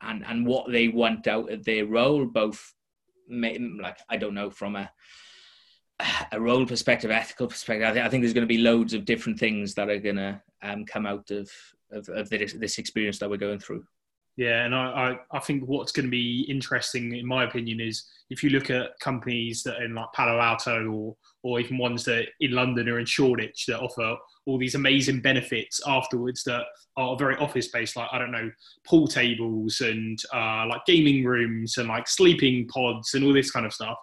and 0.01 0.23
and 0.25 0.47
what 0.47 0.71
they 0.71 0.87
want 0.87 1.27
out 1.27 1.51
of 1.51 1.65
their 1.65 1.85
role, 1.85 2.25
both 2.25 2.73
like 3.29 3.97
I 4.09 4.17
don't 4.17 4.33
know 4.33 4.49
from 4.49 4.75
a 4.75 4.89
a 6.31 6.41
role 6.41 6.65
perspective, 6.65 7.09
ethical 7.11 7.47
perspective. 7.47 7.87
I, 7.87 7.93
th- 7.93 8.05
I 8.05 8.09
think 8.09 8.21
there's 8.21 8.33
going 8.33 8.47
to 8.47 8.53
be 8.53 8.57
loads 8.57 8.93
of 8.93 9.05
different 9.05 9.39
things 9.39 9.73
that 9.75 9.89
are 9.89 9.99
going 9.99 10.17
to 10.17 10.41
um, 10.61 10.85
come 10.85 11.05
out 11.05 11.31
of 11.31 11.49
of, 11.91 12.09
of 12.09 12.29
this, 12.29 12.53
this 12.53 12.77
experience 12.77 13.19
that 13.19 13.29
we're 13.29 13.37
going 13.37 13.59
through. 13.59 13.85
Yeah, 14.37 14.65
and 14.65 14.75
I, 14.75 15.17
I, 15.31 15.37
I, 15.37 15.39
think 15.39 15.63
what's 15.63 15.93
going 15.93 16.07
to 16.07 16.11
be 16.11 16.45
interesting, 16.49 17.15
in 17.15 17.25
my 17.25 17.45
opinion, 17.45 17.79
is 17.79 18.05
if 18.29 18.43
you 18.43 18.49
look 18.49 18.69
at 18.69 18.99
companies 18.99 19.63
that 19.63 19.77
are 19.77 19.85
in 19.85 19.95
like 19.95 20.11
Palo 20.13 20.39
Alto 20.39 20.91
or 20.91 21.15
or 21.43 21.59
even 21.59 21.77
ones 21.77 22.03
that 22.05 22.25
in 22.41 22.51
London 22.51 22.89
or 22.89 22.99
in 22.99 23.05
Shoreditch 23.05 23.65
that 23.67 23.79
offer 23.79 24.17
all 24.45 24.57
these 24.57 24.75
amazing 24.75 25.21
benefits 25.21 25.79
afterwards 25.87 26.43
that 26.43 26.63
are 26.97 27.15
very 27.17 27.35
office 27.37 27.69
based, 27.69 27.95
like 27.95 28.09
I 28.11 28.19
don't 28.19 28.31
know, 28.31 28.51
pool 28.85 29.07
tables 29.07 29.79
and 29.79 30.19
uh, 30.33 30.65
like 30.67 30.85
gaming 30.85 31.23
rooms 31.23 31.77
and 31.77 31.87
like 31.87 32.07
sleeping 32.07 32.67
pods 32.67 33.13
and 33.13 33.23
all 33.23 33.33
this 33.33 33.51
kind 33.51 33.65
of 33.65 33.73
stuff. 33.73 33.97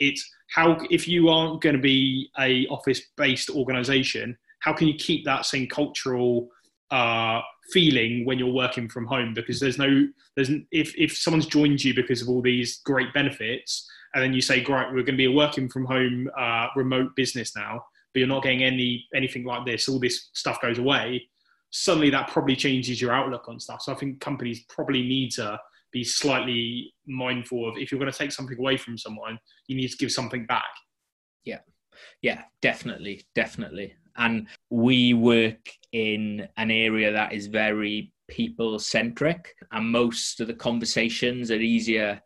It's 0.00 0.26
how 0.54 0.78
if 0.90 1.06
you 1.06 1.28
aren't 1.28 1.60
going 1.60 1.76
to 1.76 1.82
be 1.82 2.30
a 2.38 2.66
office 2.68 3.02
based 3.18 3.50
organization, 3.50 4.38
how 4.60 4.72
can 4.72 4.88
you 4.88 4.94
keep 4.94 5.26
that 5.26 5.44
same 5.44 5.66
cultural 5.66 6.48
uh, 6.90 7.40
feeling 7.72 8.24
when 8.24 8.38
you're 8.38 8.52
working 8.52 8.88
from 8.88 9.06
home? 9.06 9.34
Because 9.34 9.60
there's 9.60 9.78
no 9.78 10.06
there's 10.36 10.50
if 10.70 10.94
if 10.96 11.16
someone's 11.16 11.46
joined 11.46 11.82
you 11.84 11.94
because 11.94 12.22
of 12.22 12.28
all 12.28 12.42
these 12.42 12.78
great 12.78 13.12
benefits 13.14 13.88
and 14.14 14.22
then 14.22 14.32
you 14.32 14.40
say, 14.40 14.60
great, 14.60 14.86
we're 14.88 15.02
going 15.02 15.06
to 15.06 15.16
be 15.16 15.24
a 15.26 15.30
working 15.30 15.68
from 15.68 15.84
home 15.84 16.30
uh, 16.38 16.68
remote 16.76 17.14
business 17.16 17.56
now, 17.56 17.84
but 18.12 18.20
you're 18.20 18.28
not 18.28 18.44
getting 18.44 18.62
any 18.62 19.06
anything 19.14 19.44
like 19.44 19.66
this. 19.66 19.88
All 19.88 19.98
this 19.98 20.30
stuff 20.32 20.62
goes 20.62 20.78
away. 20.78 21.28
Suddenly, 21.70 22.10
that 22.10 22.28
probably 22.28 22.54
changes 22.54 23.00
your 23.00 23.12
outlook 23.12 23.48
on 23.48 23.58
stuff. 23.58 23.82
So 23.82 23.92
I 23.92 23.96
think 23.96 24.20
companies 24.20 24.64
probably 24.68 25.02
need 25.02 25.32
to 25.32 25.58
be 25.90 26.04
slightly 26.04 26.94
mindful 27.06 27.68
of 27.68 27.76
if 27.76 27.90
you're 27.90 27.98
going 27.98 28.10
to 28.10 28.16
take 28.16 28.30
something 28.30 28.58
away 28.58 28.76
from 28.76 28.96
someone, 28.96 29.38
you 29.66 29.76
need 29.76 29.90
to 29.90 29.96
give 29.96 30.12
something 30.12 30.46
back. 30.46 30.62
Yeah, 31.44 31.60
yeah, 32.22 32.42
definitely, 32.62 33.26
definitely. 33.34 33.94
And 34.16 34.46
we 34.70 35.14
work 35.14 35.70
in 35.92 36.48
an 36.56 36.70
area 36.70 37.12
that 37.12 37.32
is 37.32 37.46
very 37.46 38.12
people 38.28 38.78
centric, 38.78 39.54
and 39.72 39.90
most 39.90 40.40
of 40.40 40.46
the 40.46 40.54
conversations 40.54 41.50
are 41.50 41.56
easier 41.56 42.20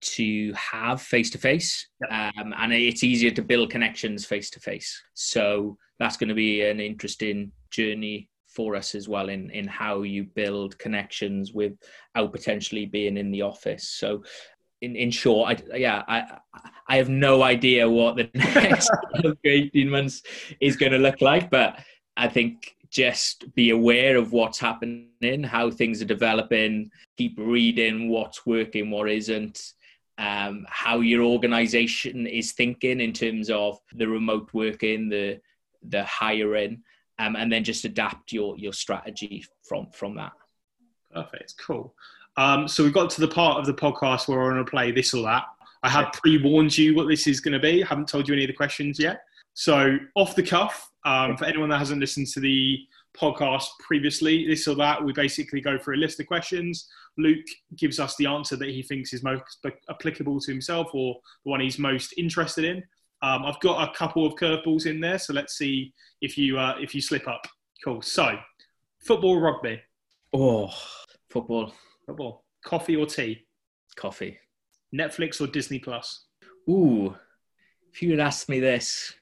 to 0.00 0.52
have 0.52 1.02
face 1.02 1.30
to 1.30 1.38
face, 1.38 1.88
and 2.10 2.72
it's 2.72 3.02
easier 3.02 3.30
to 3.32 3.42
build 3.42 3.70
connections 3.70 4.24
face 4.24 4.50
to 4.50 4.60
face. 4.60 5.02
So 5.14 5.76
that's 5.98 6.16
going 6.16 6.28
to 6.28 6.34
be 6.34 6.62
an 6.62 6.80
interesting 6.80 7.50
journey 7.70 8.28
for 8.46 8.76
us 8.76 8.94
as 8.94 9.08
well 9.08 9.28
in 9.28 9.50
in 9.50 9.66
how 9.68 10.02
you 10.02 10.24
build 10.24 10.78
connections 10.78 11.52
without 11.52 12.32
potentially 12.32 12.86
being 12.86 13.16
in 13.16 13.30
the 13.30 13.42
office. 13.42 13.88
So 13.88 14.22
in, 14.80 14.96
in 14.96 15.10
short, 15.10 15.62
I, 15.72 15.76
yeah, 15.76 16.02
I 16.06 16.38
I 16.88 16.96
have 16.96 17.08
no 17.08 17.42
idea 17.42 17.88
what 17.88 18.16
the 18.16 18.30
next 18.34 18.90
18 19.44 19.90
months 19.90 20.22
is 20.60 20.76
going 20.76 20.92
to 20.92 20.98
look 20.98 21.20
like, 21.20 21.50
but 21.50 21.80
I 22.16 22.28
think 22.28 22.76
just 22.90 23.54
be 23.54 23.70
aware 23.70 24.16
of 24.16 24.32
what's 24.32 24.58
happening, 24.58 25.42
how 25.42 25.70
things 25.70 26.00
are 26.00 26.06
developing, 26.06 26.90
keep 27.18 27.34
reading 27.38 28.08
what's 28.08 28.46
working, 28.46 28.90
what 28.90 29.10
isn't, 29.10 29.74
um, 30.16 30.66
how 30.68 31.00
your 31.00 31.22
organization 31.22 32.26
is 32.26 32.52
thinking 32.52 33.00
in 33.00 33.12
terms 33.12 33.50
of 33.50 33.78
the 33.92 34.08
remote 34.08 34.50
working, 34.52 35.08
the 35.08 35.40
the 35.82 36.04
hiring, 36.04 36.82
um, 37.18 37.36
and 37.36 37.52
then 37.52 37.62
just 37.62 37.84
adapt 37.84 38.32
your 38.32 38.56
your 38.56 38.72
strategy 38.72 39.44
from 39.62 39.88
from 39.92 40.16
that. 40.16 40.32
Perfect, 41.12 41.54
cool. 41.58 41.94
Um, 42.38 42.68
so 42.68 42.84
we 42.84 42.92
got 42.92 43.10
to 43.10 43.20
the 43.20 43.26
part 43.26 43.58
of 43.58 43.66
the 43.66 43.74
podcast 43.74 44.28
where 44.28 44.38
we're 44.38 44.52
going 44.52 44.64
to 44.64 44.70
play 44.70 44.92
this 44.92 45.12
or 45.12 45.24
that. 45.24 45.42
I 45.82 45.88
have 45.88 46.12
pre-warned 46.12 46.78
you 46.78 46.94
what 46.94 47.08
this 47.08 47.26
is 47.26 47.40
going 47.40 47.52
to 47.52 47.58
be. 47.58 47.82
I 47.82 47.86
haven't 47.86 48.06
told 48.06 48.28
you 48.28 48.34
any 48.34 48.44
of 48.44 48.48
the 48.48 48.54
questions 48.54 48.96
yet. 49.00 49.22
So 49.54 49.98
off 50.14 50.36
the 50.36 50.44
cuff, 50.44 50.88
um, 51.04 51.36
for 51.36 51.46
anyone 51.46 51.68
that 51.70 51.78
hasn't 51.78 52.00
listened 52.00 52.28
to 52.28 52.40
the 52.40 52.78
podcast 53.16 53.66
previously, 53.80 54.46
this 54.46 54.68
or 54.68 54.76
that, 54.76 55.04
we 55.04 55.12
basically 55.12 55.60
go 55.60 55.78
through 55.78 55.96
a 55.96 55.98
list 55.98 56.20
of 56.20 56.28
questions. 56.28 56.88
Luke 57.16 57.44
gives 57.74 57.98
us 57.98 58.14
the 58.16 58.26
answer 58.26 58.54
that 58.54 58.68
he 58.68 58.84
thinks 58.84 59.12
is 59.12 59.24
most 59.24 59.58
applicable 59.90 60.38
to 60.38 60.52
himself 60.52 60.90
or 60.94 61.16
the 61.44 61.50
one 61.50 61.58
he's 61.58 61.80
most 61.80 62.14
interested 62.18 62.64
in. 62.64 62.76
Um, 63.20 63.44
I've 63.44 63.58
got 63.58 63.88
a 63.88 63.92
couple 63.94 64.24
of 64.24 64.36
curveballs 64.36 64.86
in 64.86 65.00
there, 65.00 65.18
so 65.18 65.32
let's 65.32 65.58
see 65.58 65.92
if 66.20 66.38
you 66.38 66.56
uh, 66.56 66.76
if 66.80 66.94
you 66.94 67.00
slip 67.00 67.26
up. 67.26 67.44
Cool. 67.82 68.00
So, 68.00 68.38
football, 69.00 69.40
rugby. 69.40 69.80
Oh, 70.32 70.72
football. 71.30 71.72
Football. 72.08 72.42
Coffee 72.64 72.96
or 72.96 73.04
tea? 73.04 73.46
Coffee. 73.94 74.38
Netflix 74.94 75.42
or 75.42 75.46
Disney 75.46 75.78
Plus? 75.78 76.24
Ooh, 76.68 77.14
if 77.92 78.02
you 78.02 78.10
had 78.12 78.20
asked 78.20 78.48
me 78.48 78.60
this 78.60 79.12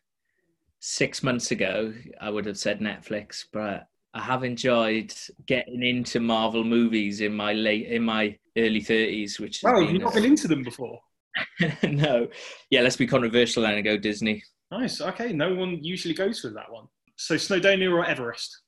six 0.78 1.20
months 1.20 1.50
ago, 1.50 1.92
I 2.20 2.30
would 2.30 2.46
have 2.46 2.56
said 2.56 2.78
Netflix, 2.78 3.44
but 3.52 3.88
I 4.14 4.20
have 4.20 4.44
enjoyed 4.44 5.12
getting 5.46 5.82
into 5.82 6.20
Marvel 6.20 6.62
movies 6.62 7.20
in 7.22 7.34
my 7.34 7.54
late 7.54 7.88
in 7.88 8.04
my 8.04 8.38
early 8.56 8.80
thirties, 8.80 9.40
which 9.40 9.62
oh, 9.64 9.80
you've 9.80 10.00
not 10.00 10.14
been 10.14 10.24
into 10.24 10.46
them 10.46 10.62
before. 10.62 11.00
no, 11.82 12.28
yeah, 12.70 12.82
let's 12.82 12.96
be 12.96 13.06
controversial 13.06 13.64
then 13.64 13.74
and 13.74 13.84
go 13.84 13.96
Disney. 13.96 14.44
Nice. 14.70 15.00
Okay, 15.00 15.32
no 15.32 15.54
one 15.54 15.82
usually 15.82 16.14
goes 16.14 16.38
for 16.38 16.50
that 16.50 16.70
one. 16.70 16.86
So 17.16 17.34
Snowdonia 17.34 17.90
or 17.90 18.04
Everest? 18.04 18.62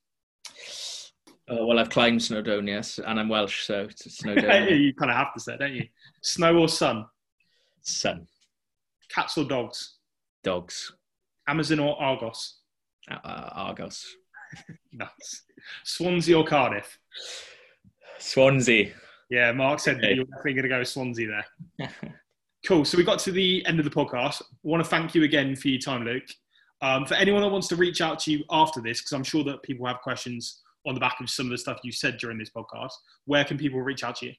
Uh, 1.50 1.64
well, 1.64 1.78
I've 1.78 1.88
climbed 1.88 2.20
Snowdonia, 2.20 3.00
and 3.06 3.18
I'm 3.18 3.28
Welsh, 3.28 3.64
so 3.64 3.84
it's 3.84 4.06
Snowdonia. 4.22 4.78
you 4.78 4.94
kind 4.94 5.10
of 5.10 5.16
have 5.16 5.32
to 5.32 5.40
say, 5.40 5.56
don't 5.56 5.72
you? 5.72 5.86
Snow 6.22 6.58
or 6.58 6.68
sun? 6.68 7.06
Sun. 7.80 8.26
Cats 9.08 9.38
or 9.38 9.44
dogs? 9.44 9.96
Dogs. 10.44 10.92
Amazon 11.46 11.80
or 11.80 12.00
Argos? 12.00 12.58
Uh, 13.10 13.16
uh 13.24 13.50
Argos. 13.54 14.06
Nuts. 14.92 15.44
Swansea 15.84 16.36
or 16.36 16.44
Cardiff? 16.44 16.98
Swansea. 18.18 18.92
Yeah, 19.30 19.52
Mark 19.52 19.80
said 19.80 19.96
okay. 19.96 20.08
that 20.08 20.14
you're 20.16 20.24
definitely 20.24 20.54
going 20.54 20.62
to 20.64 20.68
go 20.68 20.84
Swansea 20.84 21.28
there. 21.78 21.90
cool. 22.66 22.84
So 22.84 22.98
we 22.98 23.04
got 23.04 23.18
to 23.20 23.32
the 23.32 23.64
end 23.66 23.78
of 23.78 23.84
the 23.84 23.90
podcast. 23.90 24.42
I 24.42 24.46
want 24.62 24.82
to 24.82 24.88
thank 24.88 25.14
you 25.14 25.22
again 25.24 25.56
for 25.56 25.68
your 25.68 25.80
time, 25.80 26.04
Luke. 26.04 26.28
Um, 26.80 27.06
for 27.06 27.14
anyone 27.14 27.42
that 27.42 27.48
wants 27.48 27.68
to 27.68 27.76
reach 27.76 28.00
out 28.00 28.18
to 28.20 28.32
you 28.32 28.44
after 28.50 28.80
this, 28.80 29.00
because 29.00 29.12
I'm 29.12 29.24
sure 29.24 29.44
that 29.44 29.62
people 29.62 29.86
have 29.86 30.00
questions 30.00 30.62
on 30.88 30.94
the 30.94 31.00
back 31.00 31.20
of 31.20 31.28
some 31.28 31.46
of 31.46 31.50
the 31.50 31.58
stuff 31.58 31.78
you 31.84 31.92
said 31.92 32.16
during 32.16 32.38
this 32.38 32.50
podcast, 32.50 32.92
where 33.26 33.44
can 33.44 33.58
people 33.58 33.80
reach 33.80 34.02
out 34.02 34.16
to 34.16 34.26
you? 34.26 34.32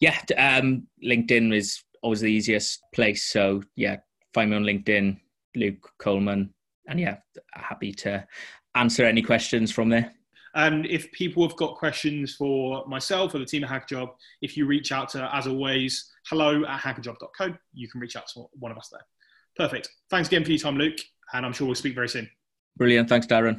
Yeah, 0.00 0.18
um, 0.36 0.88
LinkedIn 1.04 1.54
is 1.54 1.84
always 2.02 2.20
the 2.20 2.32
easiest 2.32 2.80
place. 2.92 3.26
So 3.26 3.62
yeah, 3.76 3.98
find 4.32 4.50
me 4.50 4.56
on 4.56 4.64
LinkedIn, 4.64 5.20
Luke 5.54 5.90
Coleman, 5.98 6.52
and 6.88 6.98
yeah, 6.98 7.18
happy 7.52 7.92
to 7.92 8.26
answer 8.74 9.04
any 9.04 9.22
questions 9.22 9.70
from 9.70 9.90
there. 9.90 10.12
And 10.54 10.86
if 10.86 11.10
people 11.12 11.46
have 11.46 11.56
got 11.56 11.76
questions 11.76 12.34
for 12.34 12.86
myself 12.86 13.34
or 13.34 13.38
the 13.38 13.44
team 13.44 13.64
at 13.64 13.70
Hackajob, 13.70 14.08
if 14.40 14.56
you 14.56 14.66
reach 14.66 14.92
out 14.92 15.08
to, 15.10 15.34
as 15.34 15.46
always, 15.46 16.12
hello 16.28 16.64
at 16.64 16.80
hackajob.co, 16.80 17.54
you 17.72 17.88
can 17.88 18.00
reach 18.00 18.16
out 18.16 18.28
to 18.34 18.44
one 18.52 18.70
of 18.70 18.78
us 18.78 18.88
there. 18.90 19.04
Perfect. 19.56 19.88
Thanks 20.10 20.28
again 20.28 20.44
for 20.44 20.50
your 20.50 20.60
time, 20.60 20.76
Luke, 20.76 20.98
and 21.32 21.44
I'm 21.44 21.52
sure 21.52 21.66
we'll 21.66 21.74
speak 21.74 21.94
very 21.94 22.08
soon. 22.08 22.30
Brilliant. 22.76 23.08
Thanks, 23.08 23.26
Darren. 23.26 23.52